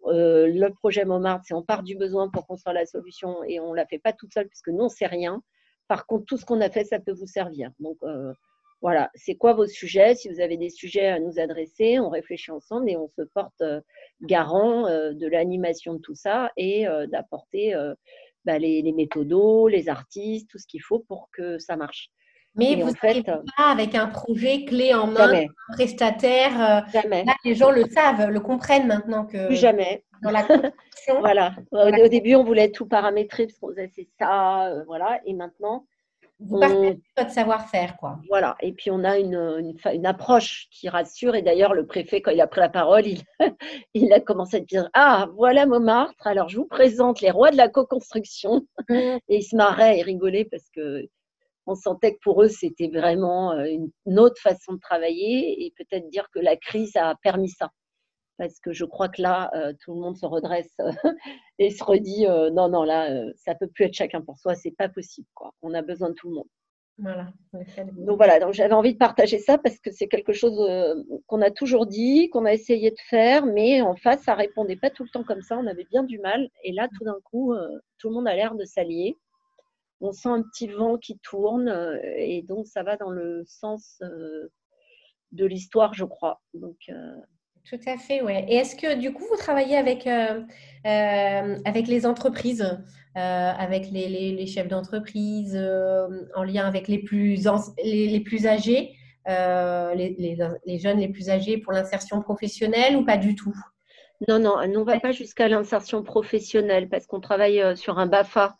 euh, 0.07 0.47
le 0.47 0.69
projet 0.69 1.05
Montmartre, 1.05 1.45
c'est 1.47 1.53
on 1.53 1.63
part 1.63 1.81
du 1.81 1.95
besoin 1.95 2.29
pour 2.29 2.45
construire 2.45 2.75
la 2.75 2.85
solution 2.85 3.43
et 3.43 3.59
on 3.59 3.71
ne 3.71 3.75
la 3.75 3.87
fait 3.87 3.99
pas 3.99 4.13
toute 4.13 4.33
seule 4.33 4.47
puisque 4.47 4.67
nous, 4.67 4.81
on 4.81 4.83
ne 4.85 4.89
sait 4.89 5.07
rien. 5.07 5.41
Par 5.87 6.05
contre, 6.05 6.25
tout 6.25 6.37
ce 6.37 6.45
qu'on 6.45 6.61
a 6.61 6.69
fait, 6.69 6.83
ça 6.83 6.99
peut 6.99 7.13
vous 7.13 7.25
servir. 7.25 7.71
Donc, 7.79 7.97
euh, 8.03 8.33
voilà, 8.81 9.09
c'est 9.15 9.35
quoi 9.35 9.53
vos 9.53 9.65
sujets? 9.65 10.13
Si 10.15 10.29
vous 10.29 10.41
avez 10.41 10.57
des 10.57 10.69
sujets 10.69 11.07
à 11.07 11.19
nous 11.19 11.39
adresser, 11.39 11.99
on 11.99 12.09
réfléchit 12.09 12.51
ensemble 12.51 12.89
et 12.89 12.97
on 12.97 13.07
se 13.07 13.21
porte 13.33 13.63
garant 14.21 14.83
de 14.83 15.27
l'animation 15.27 15.95
de 15.95 15.99
tout 15.99 16.13
ça 16.13 16.51
et 16.55 16.85
d'apporter 17.07 17.73
bah, 18.43 18.59
les, 18.59 18.83
les 18.83 18.91
méthodos, 18.91 19.69
les 19.69 19.89
artistes, 19.89 20.49
tout 20.51 20.59
ce 20.59 20.67
qu'il 20.67 20.83
faut 20.83 20.99
pour 20.99 21.29
que 21.31 21.57
ça 21.57 21.77
marche. 21.77 22.11
Mais 22.55 22.75
vous 22.75 22.91
n'êtes 23.03 23.25
pas 23.57 23.71
avec 23.71 23.95
un 23.95 24.07
projet 24.07 24.65
clé 24.65 24.93
en 24.93 25.07
main, 25.07 25.33
un 25.33 25.73
prestataire. 25.73 26.61
Euh, 26.61 27.01
jamais. 27.01 27.25
les 27.43 27.55
gens 27.55 27.71
le 27.71 27.83
savent, 27.85 28.29
le 28.29 28.39
comprennent 28.39 28.87
maintenant 28.87 29.25
que. 29.25 29.47
Plus 29.47 29.57
jamais. 29.57 30.03
Dans 30.23 30.31
la 30.31 30.43
construction. 30.43 30.73
voilà. 31.19 31.53
Au, 31.71 32.07
début, 32.07 32.35
on 32.35 32.43
voulait 32.43 32.71
tout 32.71 32.85
paramétrer 32.85 33.47
parce 33.47 33.59
qu'on 33.59 33.69
disait 33.69 33.91
c'est 33.93 34.07
ça, 34.19 34.67
euh, 34.67 34.83
voilà. 34.85 35.19
Et 35.25 35.33
maintenant. 35.33 35.85
Vous 36.41 36.59
partez 36.59 36.95
de 36.95 37.01
votre 37.17 37.31
savoir-faire, 37.31 37.95
quoi. 37.95 38.19
Voilà. 38.27 38.57
Et 38.59 38.73
puis, 38.73 38.91
on 38.91 39.05
a 39.05 39.17
une, 39.17 39.73
une, 39.93 40.05
approche 40.05 40.67
qui 40.69 40.89
rassure. 40.89 41.33
Et 41.33 41.41
d'ailleurs, 41.41 41.73
le 41.73 41.85
préfet, 41.85 42.21
quand 42.21 42.31
il 42.31 42.41
a 42.41 42.47
pris 42.47 42.59
la 42.59 42.67
parole, 42.67 43.07
il, 43.07 43.21
il 43.93 44.11
a 44.11 44.19
commencé 44.19 44.57
à 44.57 44.59
dire 44.59 44.89
Ah, 44.93 45.29
voilà 45.37 45.65
Montmartre. 45.65 46.27
Alors, 46.27 46.49
je 46.49 46.57
vous 46.57 46.65
présente 46.65 47.21
les 47.21 47.31
rois 47.31 47.51
de 47.51 47.57
la 47.57 47.69
co-construction. 47.69 48.67
Mmh. 48.89 48.93
Et 49.29 49.37
il 49.37 49.43
se 49.43 49.55
marrait 49.55 49.99
et 49.99 50.01
rigolait 50.01 50.43
parce 50.43 50.69
que 50.75 51.07
on 51.67 51.75
sentait 51.75 52.13
que 52.13 52.19
pour 52.21 52.43
eux, 52.43 52.47
c'était 52.47 52.89
vraiment 52.89 53.51
euh, 53.53 53.65
une 54.05 54.19
autre 54.19 54.41
façon 54.41 54.73
de 54.73 54.79
travailler 54.79 55.65
et 55.65 55.73
peut-être 55.77 56.09
dire 56.09 56.29
que 56.31 56.39
la 56.39 56.55
crise 56.55 56.95
a 56.95 57.15
permis 57.23 57.49
ça. 57.49 57.71
Parce 58.37 58.59
que 58.59 58.73
je 58.73 58.85
crois 58.85 59.09
que 59.09 59.21
là, 59.21 59.49
euh, 59.55 59.73
tout 59.81 59.93
le 59.93 60.01
monde 60.01 60.17
se 60.17 60.25
redresse 60.25 60.75
et 61.59 61.69
se 61.69 61.83
redit 61.83 62.27
euh, 62.27 62.49
non, 62.51 62.69
non, 62.69 62.83
là, 62.83 63.09
ça 63.35 63.55
peut 63.55 63.67
plus 63.67 63.85
être 63.85 63.93
chacun 63.93 64.21
pour 64.21 64.37
soi, 64.37 64.55
c'est 64.55 64.75
pas 64.77 64.89
possible. 64.89 65.27
Quoi. 65.33 65.53
On 65.61 65.73
a 65.73 65.81
besoin 65.81 66.09
de 66.09 66.15
tout 66.15 66.29
le 66.29 66.35
monde. 66.35 66.49
Voilà. 66.97 67.27
Donc 67.97 68.17
voilà, 68.17 68.39
donc 68.39 68.53
j'avais 68.53 68.73
envie 68.73 68.93
de 68.93 68.97
partager 68.97 69.37
ça 69.37 69.57
parce 69.57 69.79
que 69.79 69.91
c'est 69.91 70.07
quelque 70.07 70.31
chose 70.31 70.57
euh, 70.61 70.95
qu'on 71.27 71.41
a 71.41 71.51
toujours 71.51 71.87
dit, 71.87 72.29
qu'on 72.29 72.45
a 72.45 72.53
essayé 72.53 72.89
de 72.91 72.99
faire, 73.09 73.45
mais 73.45 73.81
en 73.81 73.95
face, 73.95 74.23
ça 74.23 74.33
répondait 74.33 74.77
pas 74.77 74.89
tout 74.89 75.03
le 75.03 75.09
temps 75.09 75.23
comme 75.23 75.41
ça. 75.41 75.57
On 75.57 75.67
avait 75.67 75.85
bien 75.91 76.03
du 76.03 76.19
mal. 76.19 76.49
Et 76.63 76.71
là, 76.71 76.87
tout 76.97 77.03
d'un 77.03 77.17
coup, 77.25 77.53
euh, 77.53 77.67
tout 77.97 78.07
le 78.09 78.15
monde 78.15 78.27
a 78.27 78.35
l'air 78.35 78.55
de 78.55 78.63
s'allier. 78.63 79.17
On 80.01 80.11
sent 80.11 80.29
un 80.29 80.43
petit 80.43 80.67
vent 80.67 80.97
qui 80.97 81.17
tourne 81.19 81.69
euh, 81.69 81.99
et 82.17 82.41
donc 82.43 82.67
ça 82.67 82.83
va 82.83 82.97
dans 82.97 83.09
le 83.09 83.43
sens 83.45 84.01
de 85.31 85.45
l'histoire, 85.45 85.93
je 85.93 86.05
crois. 86.05 86.41
Donc 86.53 86.89
tout 87.69 87.79
à 87.87 87.97
fait, 87.97 88.21
ouais. 88.21 88.45
Et 88.47 88.57
est-ce 88.57 88.75
que 88.75 88.95
du 88.95 89.11
coup, 89.11 89.23
vous 89.27 89.37
travaillez 89.37 89.75
avec, 89.75 90.05
euh, 90.05 90.41
euh, 90.85 91.57
avec 91.65 91.87
les 91.87 92.05
entreprises, 92.05 92.61
euh, 92.61 93.19
avec 93.19 93.89
les, 93.89 94.07
les, 94.07 94.45
chefs 94.45 94.67
d'entreprise, 94.67 95.57
en 96.35 96.43
lien 96.43 96.67
avec 96.67 96.87
les 96.87 96.99
plus, 96.99 97.43
les, 97.83 98.07
les, 98.07 98.19
plus 98.19 98.45
âgés, 98.45 98.93
les, 99.25 100.15
les, 100.65 100.79
jeunes 100.79 100.99
les 100.99 101.07
plus 101.07 101.31
âgés 101.31 101.57
pour 101.57 101.73
l'insertion 101.73 102.21
professionnelle 102.21 102.95
ou 102.97 103.03
pas 103.03 103.17
du 103.17 103.33
tout? 103.33 103.55
Non, 104.27 104.37
non, 104.37 104.57
on 104.59 104.67
ne 104.67 104.83
va 104.83 104.99
pas 104.99 105.11
jusqu'à 105.11 105.47
l'insertion 105.47 106.03
professionnelle 106.03 106.87
parce 106.87 107.07
qu'on 107.07 107.19
travaille 107.19 107.75
sur 107.75 107.97
un 107.97 108.05
BAFA 108.05 108.55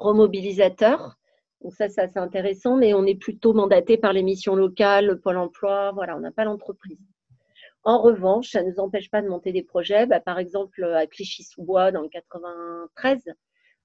remobilisateur. 0.00 1.16
Donc 1.62 1.74
ça, 1.74 1.88
c'est 1.88 2.00
assez 2.00 2.18
intéressant, 2.18 2.76
mais 2.76 2.94
on 2.94 3.04
est 3.04 3.14
plutôt 3.14 3.52
mandaté 3.52 3.98
par 3.98 4.12
les 4.12 4.22
missions 4.22 4.56
locales, 4.56 5.20
Pôle 5.20 5.36
emploi, 5.36 5.92
voilà, 5.92 6.16
on 6.16 6.20
n'a 6.20 6.32
pas 6.32 6.44
l'entreprise. 6.44 6.98
En 7.82 8.00
revanche, 8.00 8.50
ça 8.50 8.62
ne 8.62 8.70
nous 8.70 8.80
empêche 8.80 9.10
pas 9.10 9.22
de 9.22 9.28
monter 9.28 9.52
des 9.52 9.62
projets. 9.62 10.06
Bah, 10.06 10.20
par 10.20 10.38
exemple, 10.38 10.84
à 10.84 11.06
Clichy-sous-Bois, 11.06 11.92
dans 11.92 12.02
le 12.02 12.08
93, 12.08 13.24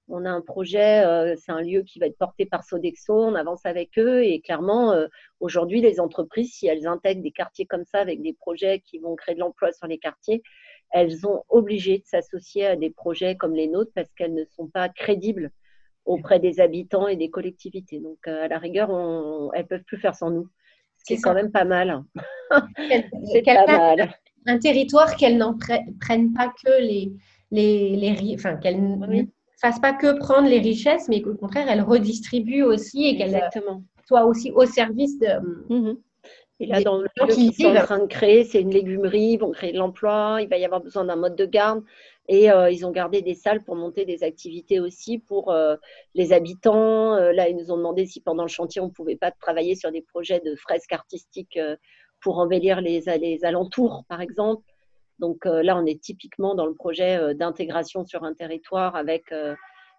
on 0.08 0.24
a 0.24 0.30
un 0.30 0.40
projet, 0.40 1.04
euh, 1.04 1.34
c'est 1.36 1.52
un 1.52 1.62
lieu 1.62 1.82
qui 1.82 1.98
va 1.98 2.06
être 2.06 2.18
porté 2.18 2.46
par 2.46 2.62
Sodexo, 2.62 3.14
on 3.14 3.34
avance 3.34 3.66
avec 3.66 3.98
eux 3.98 4.22
et 4.22 4.40
clairement, 4.40 4.92
euh, 4.92 5.08
aujourd'hui, 5.40 5.80
les 5.80 5.98
entreprises, 5.98 6.52
si 6.52 6.66
elles 6.66 6.86
intègrent 6.86 7.22
des 7.22 7.32
quartiers 7.32 7.66
comme 7.66 7.84
ça 7.84 7.98
avec 7.98 8.22
des 8.22 8.32
projets 8.32 8.80
qui 8.80 8.98
vont 8.98 9.16
créer 9.16 9.34
de 9.34 9.40
l'emploi 9.40 9.72
sur 9.72 9.86
les 9.88 9.98
quartiers, 9.98 10.42
elles 10.92 11.18
sont 11.18 11.44
obligées 11.48 11.98
de 11.98 12.04
s'associer 12.04 12.66
à 12.66 12.76
des 12.76 12.90
projets 12.90 13.36
comme 13.36 13.54
les 13.54 13.66
nôtres 13.66 13.92
parce 13.94 14.12
qu'elles 14.14 14.34
ne 14.34 14.44
sont 14.44 14.68
pas 14.68 14.88
crédibles 14.88 15.50
auprès 16.06 16.38
des 16.38 16.60
habitants 16.60 17.08
et 17.08 17.16
des 17.16 17.28
collectivités. 17.28 17.98
Donc, 17.98 18.18
euh, 18.26 18.44
à 18.44 18.48
la 18.48 18.58
rigueur, 18.58 18.90
on, 18.90 19.50
elles 19.52 19.66
peuvent 19.66 19.84
plus 19.84 19.98
faire 19.98 20.14
sans 20.14 20.30
nous. 20.30 20.48
C'est 20.96 21.18
quand 21.18 21.34
même 21.34 21.52
pas 21.52 21.64
mal. 21.64 22.02
c'est 23.32 23.42
pas 23.42 23.66
mal. 23.66 24.14
Un 24.46 24.58
territoire 24.58 25.16
qu'elles 25.16 25.36
n'en 25.36 25.56
prennent 26.00 26.32
pas 26.32 26.48
que 26.48 26.80
les, 26.80 27.12
les, 27.50 27.96
les 27.96 28.34
enfin 28.34 28.56
qu'elles 28.56 28.80
ne 28.80 29.24
fassent 29.60 29.80
pas 29.80 29.92
que 29.92 30.18
prendre 30.18 30.48
les 30.48 30.60
richesses, 30.60 31.08
mais 31.08 31.20
qu'au 31.20 31.34
contraire 31.34 31.68
elles 31.68 31.82
redistribuent 31.82 32.62
aussi 32.62 33.06
et 33.06 33.16
qu'elles 33.16 33.40
soient 34.06 34.24
aussi 34.24 34.52
au 34.52 34.64
service 34.64 35.18
de. 35.18 35.74
Mhm. 35.74 35.98
Et 36.58 36.66
là, 36.66 36.80
dans 36.80 36.98
le 36.98 37.08
lieu 37.16 37.26
qu'ils 37.26 37.54
sont 37.54 37.76
en 37.76 37.84
train 37.84 37.98
de 37.98 38.06
créer, 38.06 38.44
c'est 38.44 38.62
une 38.62 38.70
légumerie, 38.70 39.32
ils 39.32 39.36
vont 39.36 39.50
créer 39.50 39.72
de 39.72 39.78
l'emploi, 39.78 40.38
il 40.40 40.48
va 40.48 40.56
y 40.56 40.64
avoir 40.64 40.80
besoin 40.80 41.04
d'un 41.04 41.16
mode 41.16 41.36
de 41.36 41.44
garde. 41.44 41.82
Et 42.28 42.50
euh, 42.50 42.70
ils 42.70 42.84
ont 42.84 42.90
gardé 42.90 43.22
des 43.22 43.34
salles 43.34 43.62
pour 43.62 43.76
monter 43.76 44.04
des 44.04 44.24
activités 44.24 44.80
aussi 44.80 45.18
pour 45.18 45.50
euh, 45.50 45.76
les 46.14 46.32
habitants. 46.32 47.14
Euh, 47.14 47.32
là, 47.32 47.48
ils 47.48 47.56
nous 47.56 47.70
ont 47.70 47.76
demandé 47.76 48.06
si 48.06 48.20
pendant 48.20 48.42
le 48.42 48.48
chantier, 48.48 48.80
on 48.80 48.86
ne 48.86 48.90
pouvait 48.90 49.16
pas 49.16 49.30
travailler 49.30 49.76
sur 49.76 49.92
des 49.92 50.02
projets 50.02 50.40
de 50.40 50.56
fresques 50.56 50.92
artistiques 50.92 51.58
pour 52.20 52.38
embellir 52.38 52.80
les, 52.80 53.02
les, 53.20 53.44
alentours, 53.44 54.04
par 54.08 54.20
exemple. 54.20 54.64
Donc 55.18 55.44
là, 55.44 55.78
on 55.78 55.86
est 55.86 56.00
typiquement 56.02 56.54
dans 56.54 56.66
le 56.66 56.74
projet 56.74 57.34
d'intégration 57.34 58.04
sur 58.04 58.24
un 58.24 58.34
territoire 58.34 58.96
avec 58.96 59.32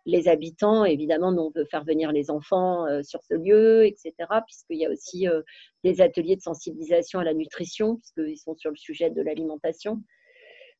les 0.05 0.27
habitants. 0.27 0.85
Évidemment, 0.85 1.31
nous, 1.31 1.43
on 1.43 1.51
veut 1.55 1.65
faire 1.65 1.83
venir 1.83 2.11
les 2.11 2.29
enfants 2.29 2.85
sur 3.01 3.23
ce 3.23 3.33
lieu, 3.33 3.85
etc., 3.85 4.13
puisqu'il 4.45 4.77
y 4.77 4.85
a 4.85 4.91
aussi 4.91 5.27
des 5.83 6.01
ateliers 6.01 6.35
de 6.35 6.41
sensibilisation 6.41 7.19
à 7.19 7.23
la 7.23 7.33
nutrition, 7.33 7.95
puisqu'ils 7.95 8.37
sont 8.37 8.55
sur 8.55 8.69
le 8.69 8.75
sujet 8.75 9.09
de 9.09 9.21
l'alimentation. 9.21 10.01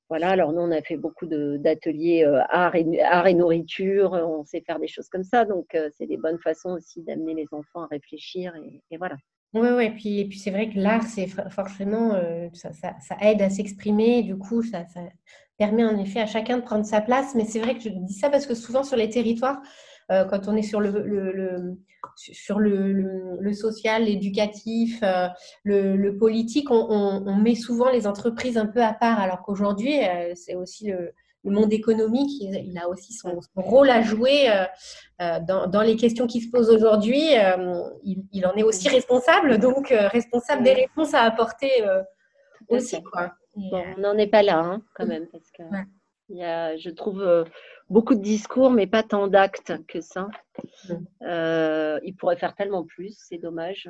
Voilà, 0.10 0.30
alors 0.30 0.54
nous, 0.54 0.62
on 0.62 0.72
a 0.72 0.82
fait 0.82 0.96
beaucoup 0.96 1.26
d'ateliers 1.26 2.24
euh, 2.24 2.42
art, 2.50 2.76
et, 2.76 3.02
art 3.02 3.28
et 3.28 3.34
nourriture, 3.34 4.14
on 4.14 4.46
sait 4.46 4.62
faire 4.62 4.80
des 4.80 4.88
choses 4.88 5.10
comme 5.10 5.26
ça, 5.26 5.44
donc 5.44 5.76
euh, 5.76 5.90
c'est 5.98 6.06
des 6.06 6.16
bonnes 6.16 6.40
façons 6.40 6.70
aussi 6.70 7.02
d'amener 7.04 7.34
les 7.34 7.48
enfants 7.52 7.82
à 7.84 7.88
réfléchir, 7.88 8.54
et, 8.90 8.98
voilà. 8.98 9.18
Oui, 9.54 9.68
oui, 9.76 9.86
et 10.16 10.26
puis, 10.26 10.38
c'est 10.38 10.52
vrai 10.52 10.70
que 10.70 10.80
l'art, 10.80 11.04
c'est 11.04 11.28
forcément, 11.50 12.14
euh, 12.14 12.48
ça, 12.54 12.72
ça, 12.74 13.18
aide 13.22 13.42
à 13.42 13.50
s'exprimer, 13.50 14.24
du 14.24 14.38
coup, 14.38 14.64
ça, 14.64 14.86
permet 15.58 15.84
en 15.84 15.98
effet 15.98 16.22
à 16.22 16.26
chacun 16.26 16.58
de 16.58 16.64
prendre 16.64 16.86
sa 16.86 17.02
place, 17.02 17.36
mais 17.36 17.44
c'est 17.44 17.60
vrai 17.60 17.76
que 17.76 17.82
je 17.82 17.90
dis 17.90 18.14
ça 18.14 18.30
parce 18.30 18.46
que 18.46 18.56
souvent 18.56 18.84
sur 18.84 18.96
les 18.96 19.10
territoires, 19.10 19.62
euh, 20.12 20.24
quand 20.26 20.48
on 20.48 20.56
est 20.56 20.62
sur 20.62 20.80
le, 20.80 20.90
le, 20.90 21.78
sur 22.16 22.60
le, 22.60 22.94
le 23.40 23.54
social, 23.54 24.06
l'éducatif, 24.06 25.00
euh, 25.04 25.28
le, 25.64 26.12
politique, 26.12 26.72
on, 26.72 27.24
on, 27.26 27.36
met 27.36 27.56
souvent 27.56 27.90
les 27.90 28.08
entreprises 28.08 28.58
un 28.58 28.68
peu 28.68 28.82
à 28.82 28.94
part, 28.94 29.20
alors 29.20 29.42
qu'aujourd'hui, 29.42 30.00
euh, 30.00 30.34
c'est 30.36 30.56
aussi 30.56 30.88
le, 30.88 31.14
monde 31.44 31.72
économique, 31.72 32.42
il, 32.42 32.78
a 32.78 32.90
aussi 32.90 33.14
son, 33.14 33.40
rôle 33.56 33.90
à 33.90 34.02
jouer 34.02 34.50
dans, 35.18 35.66
dans, 35.68 35.82
les 35.82 35.96
questions 35.96 36.28
qui 36.28 36.42
se 36.42 36.52
posent 36.52 36.70
aujourd'hui. 36.70 37.24
Il, 38.04 38.26
il, 38.34 38.46
en 38.46 38.54
est 38.56 38.64
aussi 38.64 38.90
responsable, 38.90 39.58
donc 39.58 39.88
responsable 39.88 40.64
des 40.64 40.74
réponses 40.74 41.14
à 41.14 41.22
apporter 41.22 41.72
aussi. 42.68 43.02
Quoi. 43.02 43.32
on 43.56 43.98
n'en 43.98 44.18
est 44.18 44.28
pas 44.28 44.44
là, 44.44 44.58
hein, 44.58 44.82
quand 44.94 45.06
même, 45.06 45.26
parce 45.28 45.50
que 45.52 45.64
il 46.28 46.36
y 46.36 46.44
a, 46.44 46.76
je 46.76 46.90
trouve 46.90 47.46
beaucoup 47.90 48.16
de 48.16 48.22
discours, 48.22 48.72
mais 48.72 48.88
pas 48.88 49.04
tant 49.04 49.28
d'actes 49.28 49.74
que 49.88 50.02
ça. 50.02 50.28
Mm. 50.90 50.94
Euh, 51.24 52.00
ils 52.04 52.16
pourraient 52.16 52.38
faire 52.38 52.56
tellement 52.56 52.86
plus, 52.86 53.16
c'est 53.18 53.38
dommage. 53.38 53.90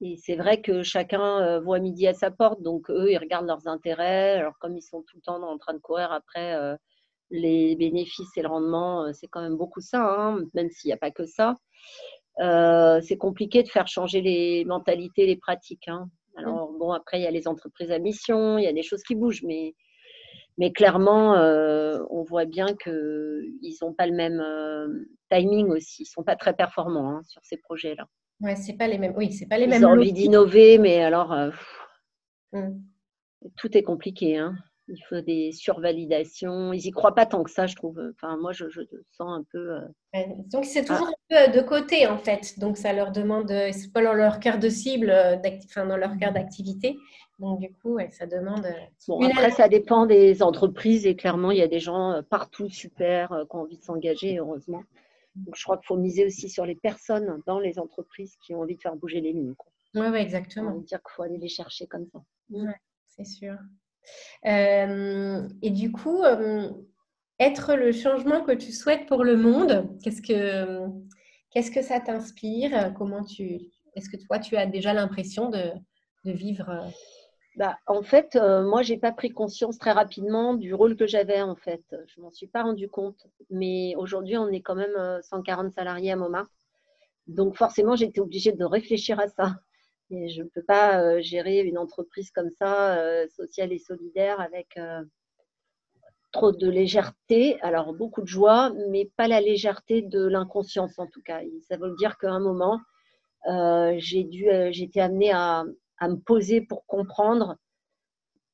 Et 0.00 0.16
c'est 0.16 0.34
vrai 0.34 0.60
que 0.60 0.82
chacun 0.82 1.40
euh, 1.40 1.60
voit 1.60 1.78
midi 1.78 2.08
à 2.08 2.14
sa 2.14 2.30
porte, 2.30 2.60
donc 2.62 2.90
eux, 2.90 3.10
ils 3.10 3.18
regardent 3.18 3.46
leurs 3.46 3.68
intérêts. 3.68 4.38
Alors, 4.38 4.58
comme 4.58 4.76
ils 4.76 4.82
sont 4.82 5.02
tout 5.02 5.16
le 5.16 5.22
temps 5.22 5.42
en 5.42 5.58
train 5.58 5.74
de 5.74 5.78
courir 5.78 6.10
après 6.10 6.54
euh, 6.54 6.76
les 7.30 7.76
bénéfices 7.76 8.36
et 8.36 8.42
le 8.42 8.48
rendement, 8.48 9.12
c'est 9.12 9.28
quand 9.28 9.42
même 9.42 9.56
beaucoup 9.56 9.80
ça, 9.80 10.02
hein, 10.02 10.40
même 10.54 10.70
s'il 10.70 10.88
n'y 10.88 10.92
a 10.92 10.98
pas 10.98 11.10
que 11.10 11.24
ça. 11.24 11.54
c'est 12.38 13.16
compliqué 13.16 13.62
de 13.62 13.68
faire 13.68 13.86
changer 13.86 14.20
les 14.20 14.64
mentalités, 14.64 15.26
les 15.26 15.36
pratiques. 15.36 15.88
Hein. 15.88 16.10
Alors, 16.36 16.72
bon, 16.72 16.92
après, 16.92 17.20
il 17.20 17.22
y 17.22 17.26
a 17.26 17.30
les 17.30 17.46
entreprises 17.46 17.90
à 17.90 17.98
mission, 17.98 18.58
il 18.58 18.64
y 18.64 18.66
a 18.66 18.72
des 18.72 18.82
choses 18.82 19.02
qui 19.02 19.14
bougent, 19.14 19.44
mais 19.44 19.74
mais 20.58 20.72
clairement, 20.72 21.34
euh, 21.34 21.98
on 22.10 22.22
voit 22.22 22.44
bien 22.44 22.66
qu'ils 22.76 23.76
n'ont 23.80 23.94
pas 23.94 24.06
le 24.06 24.14
même 24.14 24.40
euh, 24.40 25.08
timing 25.30 25.68
aussi. 25.68 26.02
Ils 26.02 26.06
ne 26.06 26.12
sont 26.12 26.24
pas 26.24 26.36
très 26.36 26.54
performants 26.54 27.16
hein, 27.16 27.22
sur 27.26 27.42
ces 27.44 27.56
projets-là. 27.56 28.06
Ouais, 28.40 28.56
c'est 28.56 28.76
pas 28.76 28.88
les 28.88 28.98
mêmes. 28.98 29.14
Oui, 29.16 29.32
c'est 29.32 29.46
pas 29.46 29.56
les 29.56 29.64
Ils 29.64 29.70
mêmes. 29.70 29.82
Ils 29.82 29.86
ont 29.86 29.90
envie 29.90 30.12
d'innover, 30.12 30.78
mais 30.78 31.02
alors 31.02 31.32
euh, 31.32 31.50
mmh. 32.52 32.80
tout 33.56 33.76
est 33.76 33.82
compliqué. 33.82 34.38
Hein. 34.38 34.56
Il 34.94 35.02
faut 35.08 35.20
des 35.20 35.52
survalidations. 35.52 36.72
Ils 36.72 36.82
n'y 36.84 36.90
croient 36.90 37.14
pas 37.14 37.26
tant 37.26 37.42
que 37.42 37.50
ça, 37.50 37.66
je 37.66 37.74
trouve. 37.74 37.98
Enfin, 38.14 38.36
moi, 38.36 38.52
je, 38.52 38.66
sens 39.10 39.20
un 39.20 39.44
peu. 39.50 39.78
donc, 40.50 40.66
c'est 40.66 40.84
toujours 40.84 41.08
ah. 41.08 41.36
un 41.36 41.46
peu 41.46 41.58
de 41.58 41.60
côté, 41.66 42.06
en 42.06 42.18
fait. 42.18 42.58
Donc, 42.58 42.76
ça 42.76 42.92
leur 42.92 43.10
demande. 43.10 43.48
C'est 43.48 43.92
pas 43.92 44.02
dans 44.02 44.12
leur 44.12 44.38
cœur 44.38 44.58
de 44.58 44.68
cible, 44.68 45.12
enfin, 45.66 45.86
dans 45.86 45.96
leur 45.96 46.16
cœur 46.18 46.32
d'activité. 46.32 46.96
Donc, 47.42 47.58
du 47.58 47.72
coup, 47.72 47.98
ça 48.10 48.26
demande. 48.26 48.64
Euh, 48.64 48.86
bon, 49.08 49.26
après, 49.26 49.50
ça 49.50 49.68
dépend 49.68 50.06
des 50.06 50.44
entreprises 50.44 51.06
et 51.06 51.16
clairement, 51.16 51.50
il 51.50 51.58
y 51.58 51.62
a 51.62 51.66
des 51.66 51.80
gens 51.80 52.12
euh, 52.12 52.22
partout 52.22 52.68
super 52.68 53.32
euh, 53.32 53.44
qui 53.44 53.56
ont 53.56 53.62
envie 53.62 53.78
de 53.78 53.82
s'engager, 53.82 54.38
heureusement. 54.38 54.84
Donc, 55.34 55.56
je 55.56 55.64
crois 55.64 55.76
qu'il 55.76 55.86
faut 55.86 55.96
miser 55.96 56.24
aussi 56.24 56.48
sur 56.48 56.64
les 56.66 56.76
personnes 56.76 57.42
dans 57.46 57.58
les 57.58 57.80
entreprises 57.80 58.36
qui 58.44 58.54
ont 58.54 58.60
envie 58.60 58.76
de 58.76 58.80
faire 58.80 58.94
bouger 58.94 59.20
les 59.20 59.32
lignes. 59.32 59.54
Oui, 59.94 60.06
ouais, 60.06 60.22
exactement. 60.22 60.70
dire 60.76 61.02
qu'il 61.02 61.12
faut 61.16 61.22
aller 61.22 61.38
les 61.38 61.48
chercher 61.48 61.88
comme 61.88 62.06
ça. 62.06 62.22
Oui, 62.50 62.68
c'est 63.08 63.26
sûr. 63.26 63.56
Et 64.44 65.70
du 65.70 65.92
coup, 65.92 66.22
être 67.38 67.74
le 67.74 67.92
changement 67.92 68.42
que 68.42 68.52
tu 68.52 68.72
souhaites 68.72 69.06
pour 69.06 69.24
le 69.24 69.36
monde, 69.36 69.88
qu'est-ce 70.02 70.22
que, 70.22 70.86
qu'est-ce 71.50 71.70
que 71.70 71.82
ça 71.82 72.00
t'inspire? 72.00 72.92
Comment 72.96 73.24
tu, 73.24 73.60
est-ce 73.94 74.08
que 74.08 74.16
toi, 74.16 74.38
tu 74.38 74.56
as 74.56 74.66
déjà 74.66 74.92
l'impression 74.92 75.48
de, 75.50 75.70
de 76.24 76.32
vivre 76.32 76.88
bah, 77.56 77.76
en 77.86 78.02
fait, 78.02 78.34
euh, 78.34 78.62
moi, 78.62 78.80
j'ai 78.80 78.96
pas 78.96 79.12
pris 79.12 79.28
conscience 79.28 79.76
très 79.78 79.92
rapidement 79.92 80.54
du 80.54 80.72
rôle 80.72 80.96
que 80.96 81.06
j'avais. 81.06 81.42
En 81.42 81.54
fait, 81.54 81.82
je 82.06 82.20
m'en 82.20 82.30
suis 82.30 82.46
pas 82.46 82.62
rendu 82.62 82.88
compte. 82.88 83.26
Mais 83.50 83.94
aujourd'hui, 83.98 84.38
on 84.38 84.48
est 84.48 84.62
quand 84.62 84.74
même 84.74 84.96
140 85.22 85.66
euh, 85.66 85.70
salariés 85.70 86.12
à 86.12 86.16
Montmartre, 86.16 86.50
donc 87.26 87.56
forcément, 87.56 87.94
j'étais 87.96 88.20
obligée 88.20 88.52
de 88.52 88.64
réfléchir 88.64 89.20
à 89.20 89.28
ça. 89.28 89.56
Je 90.12 90.42
ne 90.42 90.48
peux 90.48 90.62
pas 90.62 91.00
euh, 91.00 91.22
gérer 91.22 91.60
une 91.60 91.78
entreprise 91.78 92.30
comme 92.30 92.50
ça, 92.50 93.26
sociale 93.28 93.72
et 93.72 93.78
solidaire, 93.78 94.40
avec 94.40 94.78
trop 96.32 96.52
de 96.52 96.68
légèreté. 96.68 97.60
Alors 97.62 97.94
beaucoup 97.94 98.20
de 98.20 98.26
joie, 98.26 98.72
mais 98.90 99.10
pas 99.16 99.28
la 99.28 99.40
légèreté 99.40 100.02
de 100.02 100.24
l'inconscience 100.26 100.98
en 100.98 101.06
tout 101.06 101.22
cas. 101.22 101.40
ça 101.68 101.76
veut 101.76 101.94
dire 101.96 102.18
qu'à 102.18 102.30
un 102.30 102.40
moment, 102.40 102.80
j'ai 103.98 104.24
dû, 104.24 104.48
été 104.48 105.00
amenée 105.00 105.32
à, 105.32 105.64
me 106.02 106.16
poser 106.16 106.60
pour 106.60 106.84
comprendre 106.86 107.56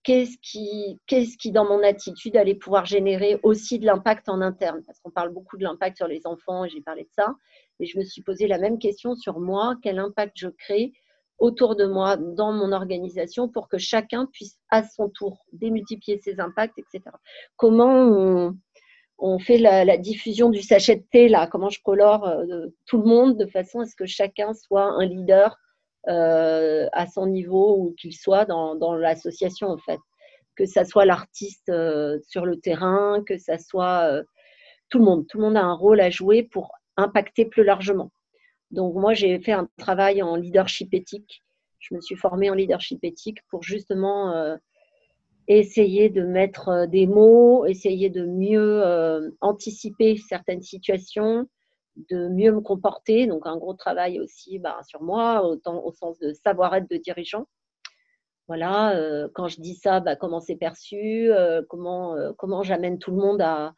qu'est-ce 0.02 0.36
qui, 0.42 0.98
qu'est-ce 1.06 1.36
qui, 1.36 1.50
dans 1.50 1.64
mon 1.64 1.82
attitude, 1.82 2.36
allait 2.36 2.54
pouvoir 2.54 2.86
générer 2.86 3.40
aussi 3.42 3.78
de 3.78 3.86
l'impact 3.86 4.28
en 4.28 4.40
interne 4.40 4.82
Parce 4.86 5.00
qu'on 5.00 5.10
parle 5.10 5.32
beaucoup 5.32 5.56
de 5.56 5.64
l'impact 5.64 5.96
sur 5.96 6.08
les 6.08 6.26
enfants, 6.26 6.66
j'ai 6.68 6.80
parlé 6.80 7.02
de 7.02 7.10
ça. 7.10 7.34
Et 7.80 7.86
je 7.86 7.98
me 7.98 8.04
suis 8.04 8.22
posé 8.22 8.46
la 8.46 8.58
même 8.58 8.78
question 8.78 9.14
sur 9.14 9.38
moi, 9.38 9.76
quel 9.82 9.98
impact 9.98 10.32
je 10.36 10.48
crée 10.48 10.92
autour 11.38 11.76
de 11.76 11.86
moi, 11.86 12.16
dans 12.16 12.52
mon 12.52 12.72
organisation, 12.72 13.48
pour 13.48 13.68
que 13.68 13.78
chacun 13.78 14.26
puisse 14.26 14.58
à 14.70 14.82
son 14.82 15.08
tour 15.08 15.44
démultiplier 15.52 16.18
ses 16.18 16.40
impacts, 16.40 16.78
etc. 16.78 17.04
Comment 17.56 18.52
on, 19.18 19.38
fait 19.38 19.58
la, 19.58 19.96
diffusion 19.96 20.50
du 20.50 20.62
sachet 20.62 20.96
de 20.96 21.04
thé, 21.10 21.28
là, 21.28 21.46
comment 21.46 21.70
je 21.70 21.80
colore 21.82 22.26
euh, 22.26 22.66
tout 22.86 22.98
le 22.98 23.04
monde 23.04 23.36
de 23.36 23.46
façon 23.46 23.80
à 23.80 23.86
ce 23.86 23.94
que 23.94 24.06
chacun 24.06 24.52
soit 24.54 24.84
un 24.84 25.04
leader 25.04 25.56
euh, 26.08 26.88
à 26.92 27.06
son 27.06 27.26
niveau 27.26 27.76
ou 27.78 27.94
qu'il 27.98 28.14
soit 28.14 28.44
dans, 28.44 28.74
dans 28.74 28.94
l'association, 28.94 29.68
en 29.68 29.78
fait. 29.78 29.98
Que 30.56 30.66
ça 30.66 30.84
soit 30.84 31.04
l'artiste 31.04 31.68
euh, 31.68 32.18
sur 32.26 32.44
le 32.46 32.58
terrain, 32.58 33.22
que 33.24 33.38
ça 33.38 33.58
soit 33.58 34.22
tout 34.90 34.98
le 34.98 35.04
monde. 35.04 35.26
Tout 35.28 35.38
le 35.38 35.44
monde 35.44 35.56
a 35.56 35.62
un 35.62 35.74
rôle 35.74 36.00
à 36.00 36.10
jouer 36.10 36.42
pour 36.42 36.72
impacter 36.96 37.44
plus 37.44 37.62
largement. 37.62 38.10
Donc 38.70 38.94
moi, 38.94 39.14
j'ai 39.14 39.38
fait 39.40 39.52
un 39.52 39.68
travail 39.78 40.22
en 40.22 40.36
leadership 40.36 40.92
éthique. 40.92 41.42
Je 41.78 41.94
me 41.94 42.00
suis 42.00 42.16
formée 42.16 42.50
en 42.50 42.54
leadership 42.54 43.02
éthique 43.02 43.38
pour 43.48 43.62
justement 43.62 44.32
euh, 44.32 44.56
essayer 45.46 46.10
de 46.10 46.22
mettre 46.22 46.68
euh, 46.68 46.86
des 46.86 47.06
mots, 47.06 47.64
essayer 47.66 48.10
de 48.10 48.26
mieux 48.26 48.82
euh, 48.84 49.30
anticiper 49.40 50.16
certaines 50.16 50.62
situations, 50.62 51.48
de 52.10 52.28
mieux 52.28 52.52
me 52.52 52.60
comporter. 52.60 53.26
Donc 53.26 53.46
un 53.46 53.56
gros 53.56 53.74
travail 53.74 54.20
aussi 54.20 54.58
bah, 54.58 54.80
sur 54.86 55.02
moi, 55.02 55.46
autant 55.46 55.82
au 55.84 55.92
sens 55.92 56.18
de 56.18 56.32
savoir-être 56.32 56.90
de 56.90 56.96
dirigeant. 56.96 57.46
Voilà, 58.48 58.98
quand 59.34 59.48
je 59.48 59.60
dis 59.60 59.74
ça, 59.74 60.00
bah, 60.00 60.16
comment 60.16 60.40
c'est 60.40 60.56
perçu, 60.56 61.30
comment, 61.68 62.16
comment 62.38 62.62
j'amène 62.62 62.98
tout 62.98 63.10
le 63.10 63.18
monde 63.18 63.42
à, 63.42 63.74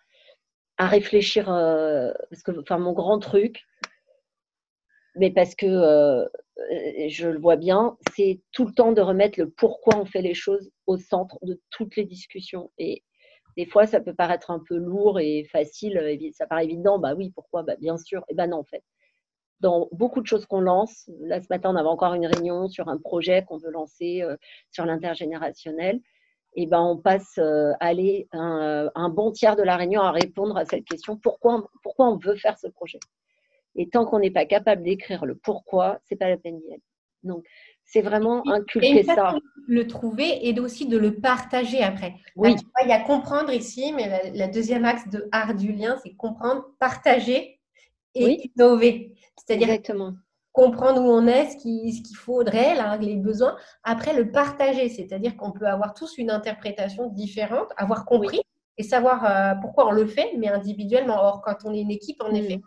à 0.77 0.87
réfléchir. 0.87 1.47
parce 1.47 2.45
que 2.45 2.53
enfin, 2.61 2.79
mon 2.79 2.93
grand 2.93 3.19
truc, 3.19 3.65
mais 5.21 5.31
parce 5.31 5.55
que 5.55 5.67
euh, 5.67 6.27
je 7.09 7.29
le 7.29 7.39
vois 7.39 7.57
bien, 7.57 7.97
c'est 8.17 8.41
tout 8.53 8.65
le 8.65 8.73
temps 8.73 8.93
de 8.93 9.03
remettre 9.03 9.39
le 9.39 9.51
pourquoi 9.51 9.99
on 9.99 10.07
fait 10.07 10.23
les 10.23 10.35
choses 10.35 10.71
au 10.87 10.97
centre 10.97 11.39
de 11.43 11.61
toutes 11.71 11.95
les 11.97 12.05
discussions. 12.05 12.71
Et 12.79 13.05
des 13.59 13.67
fois, 13.67 13.87
ça 13.87 14.01
peut 14.01 14.15
paraître 14.15 14.51
un 14.51 14.63
peu 14.67 14.77
lourd 14.77 15.21
et 15.21 15.45
facile, 15.45 16.19
ça 16.33 16.47
paraît 16.47 16.65
évident, 16.65 16.99
bah 16.99 17.15
oui, 17.15 17.31
pourquoi? 17.35 17.63
Bah 17.63 17.77
Bien 17.79 17.99
sûr, 17.99 18.25
et 18.29 18.35
ben 18.35 18.47
non, 18.49 18.59
en 18.59 18.65
fait. 18.65 18.83
Dans 19.61 19.89
beaucoup 19.93 20.23
de 20.23 20.27
choses 20.27 20.47
qu'on 20.47 20.63
lance, 20.63 21.11
là 21.21 21.39
ce 21.43 21.49
matin, 21.51 21.71
on 21.71 21.77
avait 21.77 21.89
encore 21.89 22.15
une 22.15 22.27
réunion 22.27 22.69
sur 22.69 22.89
un 22.89 22.97
projet 22.97 23.45
qu'on 23.45 23.59
veut 23.59 23.71
lancer 23.71 24.23
euh, 24.23 24.37
sur 24.71 24.87
l'intergénérationnel. 24.87 26.01
Et 26.55 26.67
ben, 26.67 26.81
on 26.81 26.97
passe 26.97 27.37
euh, 27.39 27.73
aller 27.79 28.27
un, 28.33 28.91
un, 28.95 29.09
bon 29.11 29.33
tiers 29.33 29.57
de 29.57 29.63
la 29.63 29.77
réunion 29.77 30.01
à 30.01 30.13
répondre 30.13 30.57
à 30.57 30.65
cette 30.65 30.87
question 30.87 31.19
pourquoi, 31.19 31.69
pourquoi 31.83 32.09
on 32.09 32.17
veut 32.17 32.37
faire 32.37 32.59
ce 32.59 32.69
projet? 32.69 33.01
Et 33.77 33.89
tant 33.89 34.05
qu'on 34.05 34.19
n'est 34.19 34.31
pas 34.31 34.47
capable 34.47 34.83
d'écrire 34.83 35.27
le 35.27 35.35
pourquoi, 35.37 35.99
c'est 36.05 36.17
pas 36.17 36.29
la 36.29 36.37
peine 36.37 36.59
d'y 36.59 36.73
aller. 36.73 36.83
Donc, 37.23 37.45
c'est 37.85 38.03
vraiment 38.03 38.43
inculquer 38.49 39.03
ça. 39.03 39.37
Le 39.67 39.87
trouver 39.87 40.49
et 40.49 40.59
aussi 40.61 40.87
de 40.87 40.97
le 40.97 41.17
partager 41.17 41.83
après. 41.83 42.15
Oui. 42.37 42.55
il 42.83 42.89
y 42.89 42.93
a 42.93 43.01
comprendre 43.01 43.53
ici, 43.53 43.93
mais 43.93 44.33
la, 44.35 44.47
deuxième 44.49 44.85
axe 44.85 45.09
de 45.09 45.29
art 45.33 45.55
du 45.55 45.73
lien, 45.73 45.97
c'est 46.03 46.15
comprendre, 46.15 46.65
partager 46.79 47.61
et 48.15 48.51
innover. 48.57 49.13
C'est-à-dire 49.37 49.81
comprendre 50.53 51.03
où 51.03 51.09
on 51.11 51.27
est, 51.27 51.51
ce 51.51 51.57
qu'il 51.57 52.17
faudrait, 52.17 52.75
les 53.01 53.17
besoins. 53.17 53.57
Après, 53.83 54.15
le 54.15 54.31
partager, 54.31 54.89
c'est-à-dire 54.89 55.37
qu'on 55.37 55.53
peut 55.53 55.67
avoir 55.67 55.95
tous 55.95 56.19
une 56.19 56.31
interprétation 56.31 57.09
différente, 57.09 57.69
avoir 57.77 58.05
compris 58.05 58.41
et 58.79 58.83
savoir 58.83 59.25
euh, 59.25 59.55
pourquoi 59.61 59.89
on 59.89 59.93
le 59.93 60.07
fait, 60.07 60.33
mais 60.39 60.49
individuellement. 60.49 61.23
Or, 61.23 61.43
quand 61.43 61.57
on 61.65 61.75
est 61.75 61.81
une 61.81 61.91
équipe, 61.91 62.23
en 62.23 62.33
mm. 62.33 62.37
effet, 62.37 62.61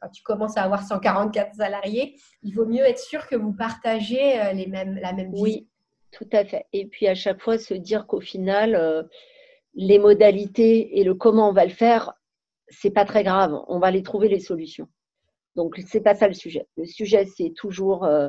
quand 0.00 0.08
tu 0.08 0.22
commences 0.22 0.56
à 0.56 0.62
avoir 0.62 0.82
144 0.82 1.54
salariés, 1.54 2.16
il 2.42 2.54
vaut 2.54 2.66
mieux 2.66 2.84
être 2.84 2.98
sûr 2.98 3.26
que 3.26 3.36
vous 3.36 3.52
partagez 3.52 4.40
euh, 4.40 4.52
les 4.52 4.66
mêmes, 4.66 4.98
la 5.00 5.12
même 5.12 5.32
vie. 5.32 5.40
Oui, 5.40 5.68
tout 6.12 6.28
à 6.32 6.44
fait. 6.44 6.66
Et 6.72 6.86
puis 6.86 7.08
à 7.08 7.14
chaque 7.14 7.40
fois, 7.40 7.58
se 7.58 7.74
dire 7.74 8.06
qu'au 8.06 8.20
final, 8.20 8.74
euh, 8.74 9.02
les 9.74 9.98
modalités 9.98 10.98
et 10.98 11.04
le 11.04 11.14
comment 11.14 11.48
on 11.48 11.52
va 11.52 11.64
le 11.64 11.72
faire, 11.72 12.14
c'est 12.68 12.90
pas 12.90 13.04
très 13.04 13.24
grave. 13.24 13.60
On 13.68 13.78
va 13.78 13.90
les 13.90 14.02
trouver 14.02 14.28
les 14.28 14.40
solutions. 14.40 14.88
Donc 15.56 15.80
c'est 15.86 16.00
pas 16.00 16.14
ça 16.14 16.28
le 16.28 16.34
sujet. 16.34 16.68
Le 16.76 16.84
sujet, 16.84 17.26
c'est 17.26 17.52
toujours 17.56 18.04
euh, 18.04 18.28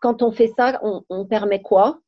quand 0.00 0.22
on 0.22 0.32
fait 0.32 0.50
ça, 0.56 0.80
on, 0.82 1.26
permet 1.26 1.62
quoi? 1.62 2.00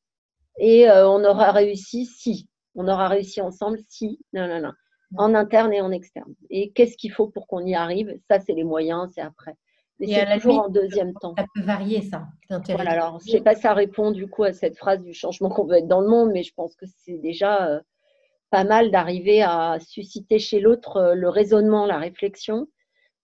Et 0.59 0.89
on 0.91 1.25
aura 1.25 1.53
réussi 1.53 2.07
si. 2.07 2.49
On 2.75 2.89
aura 2.89 3.09
réussi 3.09 3.41
ensemble 3.41 3.79
si. 3.89 4.19
Non, 4.33 4.49
non, 4.49 4.61
non 4.61 4.73
en 5.17 5.35
interne 5.35 5.73
et 5.73 5.81
en 5.81 5.93
externe. 5.93 6.35
Et 6.51 6.73
qu'est-ce 6.73 6.97
qu'il 6.97 7.13
faut 7.13 7.29
pour 7.29 7.47
qu'on 7.47 7.65
y 7.65 7.75
arrive? 7.75 8.19
Ça, 8.29 8.41
c'est 8.41 8.53
les 8.53 8.65
moyens, 8.65 9.11
c'est 9.15 9.21
après. 9.21 9.57
Mais 9.99 10.09
c'est 10.09 10.39
toujours 10.39 10.65
en 10.65 10.69
deuxième 10.69 11.15
temps. 11.15 11.35
Ça 11.39 11.47
peut 11.55 11.63
varier, 11.63 12.03
ça. 12.03 12.27
Voilà, 12.69 12.91
alors, 12.91 13.19
je 13.21 13.29
ne 13.29 13.37
sais 13.39 13.43
pas 13.43 13.55
si 13.55 13.63
ça 13.63 13.73
répond 13.73 14.11
du 14.11 14.29
coup 14.29 14.45
à 14.45 14.53
cette 14.53 14.77
phrase 14.77 15.01
du 15.01 15.15
changement 15.15 15.49
qu'on 15.49 15.65
veut 15.65 15.77
être 15.77 15.89
dans 15.89 16.01
le 16.01 16.09
monde, 16.09 16.31
mais 16.33 16.43
je 16.43 16.53
pense 16.55 16.77
que 16.77 16.85
c'est 16.87 17.19
déjà 17.19 17.69
euh, 17.69 17.81
pas 18.51 18.65
mal 18.65 18.91
d'arriver 18.91 19.43
à 19.43 19.79
susciter 19.81 20.39
chez 20.39 20.61
l'autre 20.61 20.97
euh, 20.99 21.15
le 21.15 21.29
raisonnement, 21.29 21.87
la 21.87 21.99
réflexion 21.99 22.67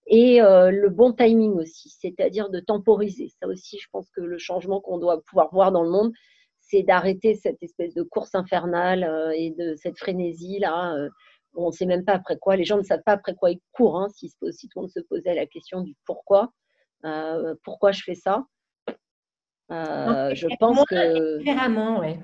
et 0.07 0.41
euh, 0.41 0.71
le 0.71 0.89
bon 0.89 1.13
timing 1.13 1.53
aussi, 1.53 1.89
c'est-à-dire 1.89 2.49
de 2.49 2.59
temporiser. 2.59 3.29
Ça 3.39 3.47
aussi, 3.47 3.77
je 3.77 3.87
pense 3.91 4.09
que 4.09 4.21
le 4.21 4.37
changement 4.39 4.81
qu'on 4.81 4.97
doit 4.97 5.21
pouvoir 5.21 5.49
voir 5.53 5.71
dans 5.71 5.83
le 5.83 5.91
monde, 5.91 6.11
c'est 6.59 6.81
d'arrêter 6.81 7.35
cette 7.35 7.61
espèce 7.61 7.93
de 7.93 8.01
course 8.01 8.33
infernale 8.33 9.07
et 9.35 9.51
de 9.51 9.75
cette 9.75 9.97
frénésie-là 9.99 10.95
on 11.55 11.67
ne 11.67 11.71
sait 11.71 11.85
même 11.85 12.05
pas 12.05 12.13
après 12.13 12.37
quoi, 12.37 12.55
les 12.55 12.65
gens 12.65 12.77
ne 12.77 12.83
savent 12.83 13.03
pas 13.05 13.13
après 13.13 13.35
quoi 13.35 13.51
ils 13.51 13.61
courent, 13.71 13.99
hein, 13.99 14.07
si, 14.09 14.29
si, 14.29 14.69
tout 14.69 14.79
le 14.79 14.81
monde 14.83 14.91
se 14.91 14.99
posait 15.01 15.35
la 15.35 15.45
question 15.45 15.81
du 15.81 15.95
pourquoi, 16.05 16.51
euh, 17.05 17.55
pourquoi 17.63 17.91
je 17.91 18.03
fais 18.03 18.15
ça. 18.15 18.45
Euh, 19.71 20.33
je 20.35 20.47
pense 20.59 20.83
que. 20.85 21.37
Différemment, 21.39 21.99
ouais. 21.99 22.19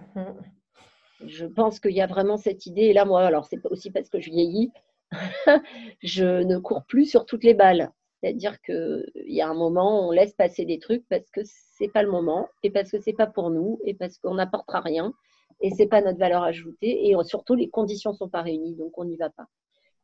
Je 1.25 1.45
pense 1.45 1.79
qu'il 1.79 1.91
y 1.91 2.01
a 2.01 2.07
vraiment 2.07 2.37
cette 2.37 2.65
idée, 2.65 2.83
et 2.83 2.93
là, 2.93 3.05
moi, 3.05 3.25
alors 3.25 3.45
c'est 3.45 3.65
aussi 3.65 3.91
parce 3.91 4.09
que 4.09 4.19
je 4.19 4.29
vieillis, 4.29 4.71
je 6.03 6.43
ne 6.43 6.57
cours 6.57 6.85
plus 6.85 7.05
sur 7.05 7.25
toutes 7.25 7.43
les 7.43 7.53
balles. 7.53 7.91
C'est-à-dire 8.21 8.59
qu'il 8.61 9.05
y 9.27 9.41
a 9.41 9.47
un 9.47 9.53
moment, 9.53 10.07
on 10.07 10.11
laisse 10.11 10.33
passer 10.33 10.65
des 10.65 10.79
trucs 10.79 11.07
parce 11.09 11.29
que 11.31 11.41
c'est 11.43 11.87
pas 11.87 12.03
le 12.03 12.11
moment, 12.11 12.49
et 12.63 12.69
parce 12.69 12.91
que 12.91 12.99
c'est 12.99 13.13
pas 13.13 13.27
pour 13.27 13.49
nous, 13.49 13.79
et 13.85 13.93
parce 13.93 14.17
qu'on 14.17 14.35
n'apportera 14.35 14.81
rien, 14.81 15.13
et 15.61 15.71
c'est 15.71 15.87
pas 15.87 16.01
notre 16.01 16.19
valeur 16.19 16.43
ajoutée 16.43 17.09
et 17.09 17.15
surtout 17.23 17.55
les 17.55 17.69
conditions 17.69 18.13
sont 18.13 18.29
pas 18.29 18.41
réunies 18.41 18.75
donc 18.75 18.97
on 18.97 19.05
n'y 19.05 19.17
va 19.17 19.29
pas. 19.29 19.47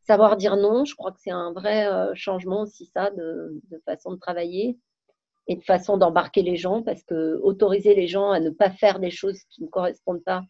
Savoir 0.02 0.38
dire 0.38 0.56
non, 0.56 0.86
je 0.86 0.96
crois 0.96 1.12
que 1.12 1.20
c'est 1.20 1.32
un 1.32 1.52
vrai 1.52 1.88
euh, 1.88 2.14
changement 2.14 2.62
aussi 2.62 2.86
ça 2.86 3.10
de, 3.10 3.60
façon 3.86 4.12
de 4.12 4.18
travailler 4.18 4.78
et 5.48 5.56
de 5.56 5.64
façon 5.64 5.98
d'embarquer 5.98 6.44
les 6.44 6.58
gens 6.58 6.84
parce 6.84 7.04
que 7.04 7.40
autoriser 7.42 7.96
les 7.96 8.08
gens 8.08 8.30
à 8.30 8.40
ne 8.40 8.52
pas 8.52 8.70
faire 8.70 9.00
des 9.00 9.10
choses 9.10 9.40
qui 9.50 9.64
ne 9.64 9.68
correspondent 9.68 10.24
pas 10.24 10.44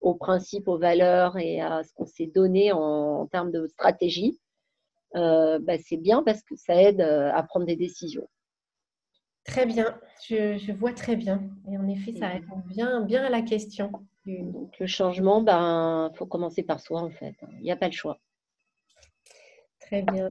aux 0.00 0.14
principes, 0.14 0.68
aux 0.68 0.78
valeurs 0.78 1.38
et 1.38 1.60
à 1.60 1.82
ce 1.82 1.92
qu'on 1.94 2.06
s'est 2.06 2.26
donné 2.26 2.70
en, 2.72 3.26
termes 3.26 3.50
de 3.50 3.66
stratégie, 3.66 4.38
euh, 5.16 5.58
bah, 5.58 5.78
c'est 5.78 5.96
bien 5.96 6.22
parce 6.22 6.42
que 6.42 6.54
ça 6.56 6.80
aide 6.80 7.00
euh, 7.00 7.32
à 7.32 7.42
prendre 7.42 7.66
des 7.66 7.76
décisions. 7.76 8.28
Très 9.44 9.64
bien, 9.64 9.98
je, 10.28 10.72
vois 10.72 10.92
très 10.92 11.16
bien. 11.16 11.42
Et 11.70 11.78
en 11.78 11.88
effet, 11.88 12.12
ça 12.12 12.28
répond 12.28 12.62
bien, 12.66 13.00
bien 13.00 13.24
à 13.24 13.30
la 13.30 13.40
question. 13.40 13.90
Donc, 14.28 14.78
le 14.78 14.86
changement, 14.86 15.40
ben, 15.40 16.10
faut 16.14 16.26
commencer 16.26 16.62
par 16.62 16.80
soi, 16.80 17.00
en 17.00 17.10
fait. 17.10 17.34
Il 17.58 17.62
n'y 17.62 17.72
a 17.72 17.76
pas 17.76 17.86
le 17.86 17.92
choix. 17.92 18.18
Très 19.80 20.02
bien. 20.02 20.28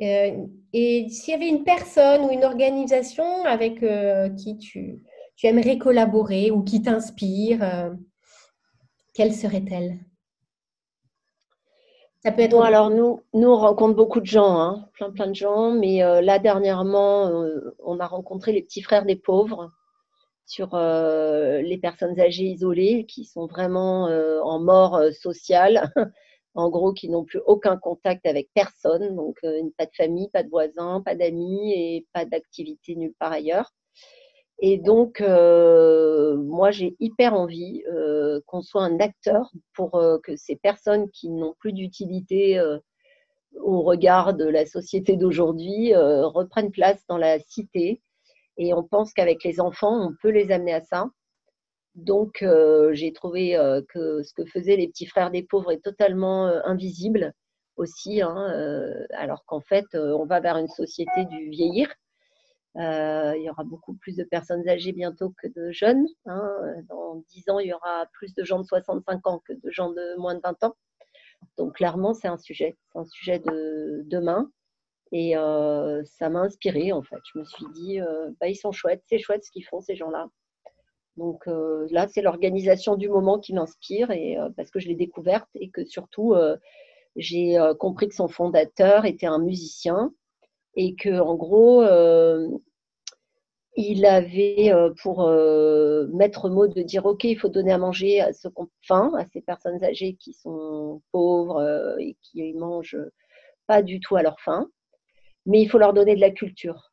Euh, 0.00 0.46
et 0.72 1.08
s'il 1.08 1.32
y 1.32 1.36
avait 1.36 1.48
une 1.48 1.64
personne 1.64 2.24
ou 2.24 2.30
une 2.30 2.44
organisation 2.44 3.44
avec 3.44 3.82
euh, 3.82 4.28
qui 4.30 4.56
tu, 4.58 5.02
tu, 5.36 5.46
aimerais 5.46 5.78
collaborer 5.78 6.50
ou 6.50 6.62
qui 6.62 6.82
t'inspire, 6.82 7.62
euh, 7.62 7.90
quelle 9.14 9.34
serait-elle? 9.34 9.98
Ça 12.22 12.32
peut 12.32 12.42
être. 12.42 12.52
Bon, 12.52 12.60
alors 12.60 12.90
nous, 12.90 13.22
nous, 13.32 13.48
on 13.48 13.56
rencontre 13.56 13.96
beaucoup 13.96 14.20
de 14.20 14.26
gens, 14.26 14.58
hein, 14.60 14.88
plein, 14.92 15.10
plein 15.10 15.26
de 15.26 15.34
gens, 15.34 15.72
mais 15.72 15.98
là, 16.22 16.38
dernièrement, 16.38 17.30
on 17.84 18.00
a 18.00 18.06
rencontré 18.06 18.52
les 18.52 18.62
petits 18.62 18.82
frères 18.82 19.04
des 19.04 19.16
pauvres 19.16 19.70
sur 20.48 20.74
euh, 20.74 21.60
les 21.60 21.76
personnes 21.76 22.18
âgées 22.18 22.46
isolées 22.46 23.04
qui 23.06 23.24
sont 23.24 23.46
vraiment 23.46 24.08
euh, 24.08 24.40
en 24.40 24.58
mort 24.58 24.96
euh, 24.96 25.10
sociale, 25.12 25.92
en 26.54 26.70
gros 26.70 26.94
qui 26.94 27.10
n'ont 27.10 27.24
plus 27.24 27.40
aucun 27.46 27.76
contact 27.76 28.26
avec 28.26 28.48
personne, 28.54 29.14
donc 29.14 29.36
pas 29.76 29.86
de 29.86 29.94
famille, 29.94 30.30
pas 30.30 30.42
de 30.42 30.48
voisins, 30.48 31.02
pas 31.04 31.14
d'amis 31.14 31.72
et 31.72 32.06
pas 32.12 32.24
d'activité 32.24 32.96
nulle 32.96 33.14
part 33.18 33.32
ailleurs. 33.32 33.72
Et 34.60 34.76
donc, 34.78 35.20
moi, 35.20 36.72
j'ai 36.72 36.96
hyper 36.98 37.34
envie 37.34 37.84
qu'on 38.46 38.60
soit 38.60 38.82
un 38.82 38.98
acteur 38.98 39.52
pour 39.72 39.92
que 40.24 40.34
ces 40.34 40.56
personnes 40.56 41.08
qui 41.10 41.28
n'ont 41.28 41.54
plus 41.60 41.72
d'utilité 41.72 42.60
au 43.54 43.82
regard 43.82 44.34
de 44.34 44.46
la 44.46 44.66
société 44.66 45.16
d'aujourd'hui 45.16 45.94
reprennent 45.94 46.72
place 46.72 47.04
dans 47.08 47.18
la 47.18 47.38
cité, 47.38 48.02
et 48.58 48.74
on 48.74 48.82
pense 48.82 49.12
qu'avec 49.12 49.42
les 49.44 49.60
enfants, 49.60 50.08
on 50.08 50.14
peut 50.20 50.30
les 50.30 50.50
amener 50.50 50.74
à 50.74 50.80
ça. 50.82 51.06
donc, 51.94 52.44
j'ai 52.92 53.12
trouvé 53.12 53.56
que 53.88 54.22
ce 54.22 54.34
que 54.34 54.44
faisaient 54.44 54.76
les 54.76 54.88
petits 54.88 55.06
frères 55.06 55.30
des 55.30 55.42
pauvres 55.42 55.72
est 55.72 55.82
totalement 55.82 56.46
invisible 56.64 57.32
aussi, 57.76 58.20
hein, 58.22 59.06
alors 59.12 59.44
qu'en 59.46 59.60
fait, 59.60 59.86
on 59.94 60.26
va 60.26 60.40
vers 60.40 60.56
une 60.58 60.68
société 60.68 61.24
du 61.26 61.48
vieillir. 61.50 61.88
il 62.74 63.42
y 63.42 63.50
aura 63.50 63.64
beaucoup 63.64 63.94
plus 63.94 64.16
de 64.16 64.24
personnes 64.24 64.68
âgées 64.68 64.92
bientôt 64.92 65.32
que 65.42 65.48
de 65.48 65.70
jeunes. 65.72 66.06
Hein. 66.26 66.50
Dans 66.88 67.16
10 67.30 67.50
ans, 67.50 67.58
il 67.58 67.68
y 67.68 67.72
aura 67.72 68.06
plus 68.12 68.34
de 68.34 68.44
gens 68.44 68.58
de 68.58 68.64
65 68.64 69.26
ans 69.26 69.40
que 69.46 69.52
de 69.52 69.70
gens 69.70 69.90
de 69.90 70.16
moins 70.18 70.34
de 70.34 70.40
20 70.42 70.64
ans. 70.64 70.76
Donc 71.56 71.76
clairement, 71.76 72.14
c'est 72.14 72.28
un 72.28 72.38
sujet, 72.38 72.76
c'est 72.92 72.98
un 72.98 73.04
sujet 73.04 73.38
de 73.38 74.02
demain. 74.06 74.50
Et 75.12 75.34
ça 76.04 76.28
m'a 76.28 76.40
inspirée 76.40 76.92
en 76.92 77.02
fait. 77.02 77.20
Je 77.32 77.38
me 77.38 77.44
suis 77.44 77.66
dit, 77.74 78.00
bah, 78.40 78.48
ils 78.48 78.56
sont 78.56 78.72
chouettes, 78.72 79.02
c'est 79.06 79.18
chouette 79.18 79.44
ce 79.44 79.50
qu'ils 79.50 79.64
font 79.64 79.80
ces 79.80 79.96
gens-là. 79.96 80.28
Donc 81.16 81.44
là, 81.90 82.06
c'est 82.08 82.22
l'organisation 82.22 82.96
du 82.96 83.08
moment 83.08 83.38
qui 83.38 83.52
m'inspire 83.52 84.10
et 84.12 84.36
parce 84.56 84.70
que 84.70 84.78
je 84.80 84.88
l'ai 84.88 84.94
découverte 84.94 85.48
et 85.54 85.70
que 85.70 85.84
surtout 85.84 86.34
j'ai 87.16 87.58
compris 87.78 88.08
que 88.08 88.14
son 88.14 88.28
fondateur 88.28 89.04
était 89.04 89.26
un 89.26 89.40
musicien 89.40 90.12
et 90.76 90.94
que 90.94 91.18
en 91.20 91.34
gros 91.34 91.82
il 93.76 94.06
avait 94.06 94.72
pour 95.02 95.28
mettre 96.12 96.50
mot 96.50 96.68
de 96.68 96.82
dire 96.82 97.06
ok 97.06 97.24
il 97.24 97.38
faut 97.38 97.48
donner 97.48 97.72
à 97.72 97.78
manger 97.78 98.20
à 98.20 98.32
ceux 98.32 98.50
faim 98.82 99.12
à 99.18 99.24
ces 99.32 99.40
personnes 99.40 99.82
âgées 99.82 100.14
qui 100.14 100.34
sont 100.34 101.02
pauvres 101.10 101.96
et 101.98 102.16
qui 102.22 102.52
mangent 102.54 102.98
pas 103.66 103.82
du 103.82 103.98
tout 103.98 104.14
à 104.14 104.22
leur 104.22 104.38
faim 104.40 104.70
mais 105.48 105.60
il 105.60 105.68
faut 105.68 105.78
leur 105.78 105.92
donner 105.92 106.14
de 106.14 106.20
la 106.20 106.30
culture 106.30 106.92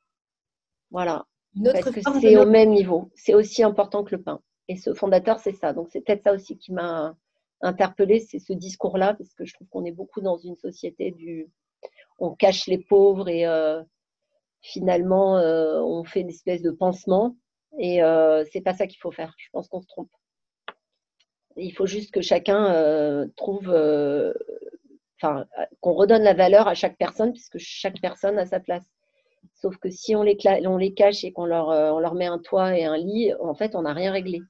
voilà 0.90 1.26
parce 1.64 1.92
que 1.92 2.02
c'est 2.20 2.38
au 2.38 2.48
même 2.48 2.72
niveau 2.72 3.12
c'est 3.14 3.36
aussi 3.36 3.62
important 3.62 4.04
que 4.04 4.16
le 4.16 4.24
pain 4.24 4.42
et 4.68 4.76
ce 4.76 4.94
fondateur 4.94 5.40
c'est 5.40 5.54
ça 5.54 5.74
donc 5.74 5.90
c'est 5.92 6.02
peut-être 6.02 6.24
ça 6.24 6.34
aussi 6.34 6.58
qui 6.58 6.74
m'a 6.74 7.16
interpellée 7.62 8.20
c'est 8.20 8.40
ce 8.40 8.54
discours 8.54 8.98
là 8.98 9.14
parce 9.14 9.34
que 9.36 9.46
je 9.46 9.54
trouve 9.54 9.68
qu'on 9.68 9.86
est 9.86 9.92
beaucoup 9.92 10.22
dans 10.22 10.38
une 10.38 10.56
société 10.56 11.12
du 11.12 11.48
on 12.18 12.34
cache 12.34 12.66
les 12.66 12.80
pauvres 12.80 13.30
et 13.30 13.46
finalement, 14.66 15.38
euh, 15.38 15.80
on 15.82 16.04
fait 16.04 16.22
une 16.22 16.30
espèce 16.30 16.62
de 16.62 16.72
pansement. 16.72 17.36
Et 17.78 18.04
euh, 18.04 18.44
c'est 18.52 18.62
pas 18.62 18.74
ça 18.74 18.88
qu'il 18.88 19.00
faut 19.00 19.12
faire. 19.12 19.34
Je 19.38 19.48
pense 19.52 19.68
qu'on 19.68 19.82
se 19.82 19.88
trompe. 19.88 20.10
Il 21.56 21.72
faut 21.72 21.86
juste 21.86 22.12
que 22.12 22.22
chacun 22.22 22.74
euh, 22.74 23.28
trouve, 23.38 23.74
enfin, 25.26 25.46
qu'on 25.82 25.94
redonne 25.94 26.24
la 26.24 26.34
valeur 26.34 26.68
à 26.68 26.74
chaque 26.74 26.98
personne, 26.98 27.32
puisque 27.32 27.58
chaque 27.58 28.00
personne 28.02 28.38
a 28.38 28.46
sa 28.46 28.60
place. 28.60 28.86
Sauf 29.54 29.78
que 29.78 29.90
si 29.90 30.16
on 30.16 30.24
les, 30.24 30.38
on 30.66 30.78
les 30.78 30.94
cache 30.94 31.24
et 31.24 31.32
qu'on 31.32 31.46
leur, 31.46 31.68
on 31.68 32.00
leur 32.00 32.16
met 32.16 32.26
un 32.26 32.40
toit 32.40 32.78
et 32.78 32.84
un 32.86 32.98
lit, 32.98 33.34
en 33.40 33.54
fait, 33.54 33.76
on 33.76 33.84
n'a 33.84 33.94
rien 33.94 34.12
réglé. 34.12 34.42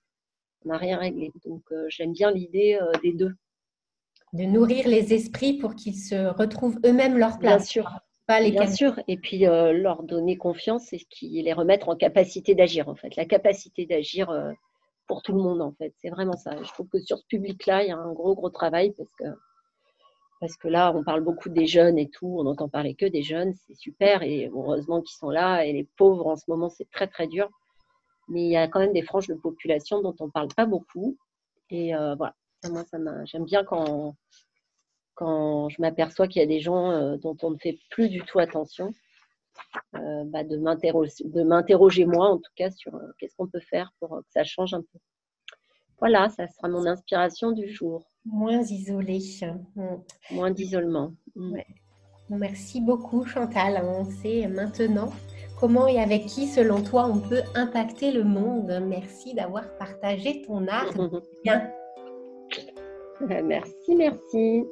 On 0.66 0.70
n'a 0.70 0.78
rien 0.78 0.98
réglé. 0.98 1.32
Donc, 1.46 1.64
j'aime 1.90 2.14
bien 2.14 2.32
l'idée 2.32 2.80
des 3.04 3.14
deux. 3.14 3.34
De 4.34 4.44
nourrir 4.44 4.88
les 4.88 5.14
esprits 5.14 5.58
pour 5.58 5.76
qu'ils 5.76 5.98
se 5.98 6.28
retrouvent 6.38 6.80
eux-mêmes 6.86 7.18
leur 7.18 7.40
place. 7.40 7.64
Bien 7.64 7.84
sûr. 7.84 8.00
Bien 8.28 8.68
sûr, 8.68 9.00
et 9.08 9.18
puis 9.18 9.46
euh, 9.46 9.72
leur 9.72 10.02
donner 10.02 10.36
confiance 10.36 10.92
et 10.94 10.98
qui 10.98 11.42
les 11.44 11.54
remettre 11.54 11.90
en 11.90 11.96
capacité 11.96 12.56
d'agir 12.56 12.90
en 12.90 12.96
fait, 12.96 13.16
la 13.16 13.26
capacité 13.26 13.86
d'agir 13.86 14.32
euh, 14.32 14.52
pour 15.08 15.22
tout 15.22 15.34
le 15.34 15.44
monde 15.44 15.62
en 15.62 15.74
fait, 15.74 15.94
c'est 16.02 16.10
vraiment 16.10 16.36
ça. 16.36 16.52
Je 16.64 16.72
trouve 16.74 16.88
que 16.88 17.00
sur 17.00 17.20
ce 17.20 17.26
public-là, 17.28 17.84
il 17.84 17.90
y 17.90 17.92
a 17.92 17.98
un 17.98 18.14
gros 18.14 18.34
gros 18.34 18.50
travail 18.50 18.94
parce 18.98 19.12
que 19.20 19.26
parce 20.40 20.58
que 20.58 20.68
là, 20.68 20.94
on 20.96 21.04
parle 21.04 21.22
beaucoup 21.22 21.50
des 21.50 21.68
jeunes 21.68 21.98
et 21.98 22.10
tout, 22.10 22.38
on 22.40 22.44
n'entend 22.44 22.70
parler 22.70 22.96
que 22.96 23.06
des 23.06 23.24
jeunes, 23.24 23.54
c'est 23.68 23.76
super 23.76 24.22
et 24.24 24.50
heureusement 24.54 25.02
qu'ils 25.02 25.18
sont 25.18 25.30
là 25.30 25.66
et 25.66 25.74
les 25.74 25.88
pauvres 25.98 26.28
en 26.28 26.36
ce 26.36 26.46
moment 26.48 26.70
c'est 26.70 26.90
très 26.92 27.08
très 27.08 27.28
dur, 27.28 27.50
mais 28.28 28.44
il 28.44 28.52
y 28.52 28.58
a 28.58 28.68
quand 28.68 28.80
même 28.80 28.94
des 28.94 29.02
franges 29.02 29.28
de 29.28 29.36
population 29.36 30.02
dont 30.02 30.16
on 30.20 30.28
ne 30.28 30.32
parle 30.32 30.50
pas 30.56 30.66
beaucoup 30.66 31.18
et 31.70 31.96
euh, 31.96 32.16
voilà, 32.16 32.36
moi 32.70 32.84
ça 32.86 32.98
j'aime 33.26 33.46
bien 33.46 33.64
quand 33.64 34.16
quand 35.16 35.70
je 35.70 35.82
m'aperçois 35.82 36.28
qu'il 36.28 36.42
y 36.42 36.44
a 36.44 36.48
des 36.48 36.60
gens 36.60 36.92
euh, 36.92 37.18
dont 37.18 37.38
on 37.42 37.52
ne 37.52 37.58
fait 37.58 37.80
plus 37.90 38.10
du 38.10 38.22
tout 38.22 38.40
attention, 38.40 38.92
euh, 39.96 40.24
bah, 40.26 40.44
de 40.44 40.58
m'interroger 40.58 42.06
moi 42.06 42.28
en 42.30 42.38
tout 42.38 42.52
cas 42.56 42.70
sur 42.72 43.00
qu'est-ce 43.18 43.36
qu'on 43.38 43.48
peut 43.48 43.62
faire 43.62 43.94
pour 44.00 44.10
que 44.10 44.32
ça 44.32 44.44
change 44.44 44.74
un 44.74 44.82
peu. 44.82 45.00
Voilà, 46.00 46.28
ça 46.30 46.48
sera 46.48 46.68
mon 46.68 46.86
inspiration 46.86 47.52
du 47.52 47.70
jour. 47.70 48.06
Moins 48.26 48.64
isolé. 48.64 49.20
Mm. 49.76 49.82
Moins 50.32 50.52
d'isolement. 50.52 51.14
Mm. 51.36 51.58
Merci 52.30 52.82
beaucoup 52.82 53.26
Chantal. 53.26 53.84
On 53.84 54.06
sait 54.06 54.48
maintenant 54.48 55.12
comment 55.60 55.88
et 55.88 56.00
avec 56.00 56.26
qui, 56.26 56.48
selon 56.48 56.82
toi, 56.82 57.06
on 57.06 57.20
peut 57.20 57.42
impacter 57.54 58.12
le 58.12 58.24
monde. 58.24 58.82
Merci 58.88 59.34
d'avoir 59.34 59.70
partagé 59.78 60.42
ton 60.42 60.68
art. 60.68 60.92
merci, 63.22 63.96
merci. 63.96 64.64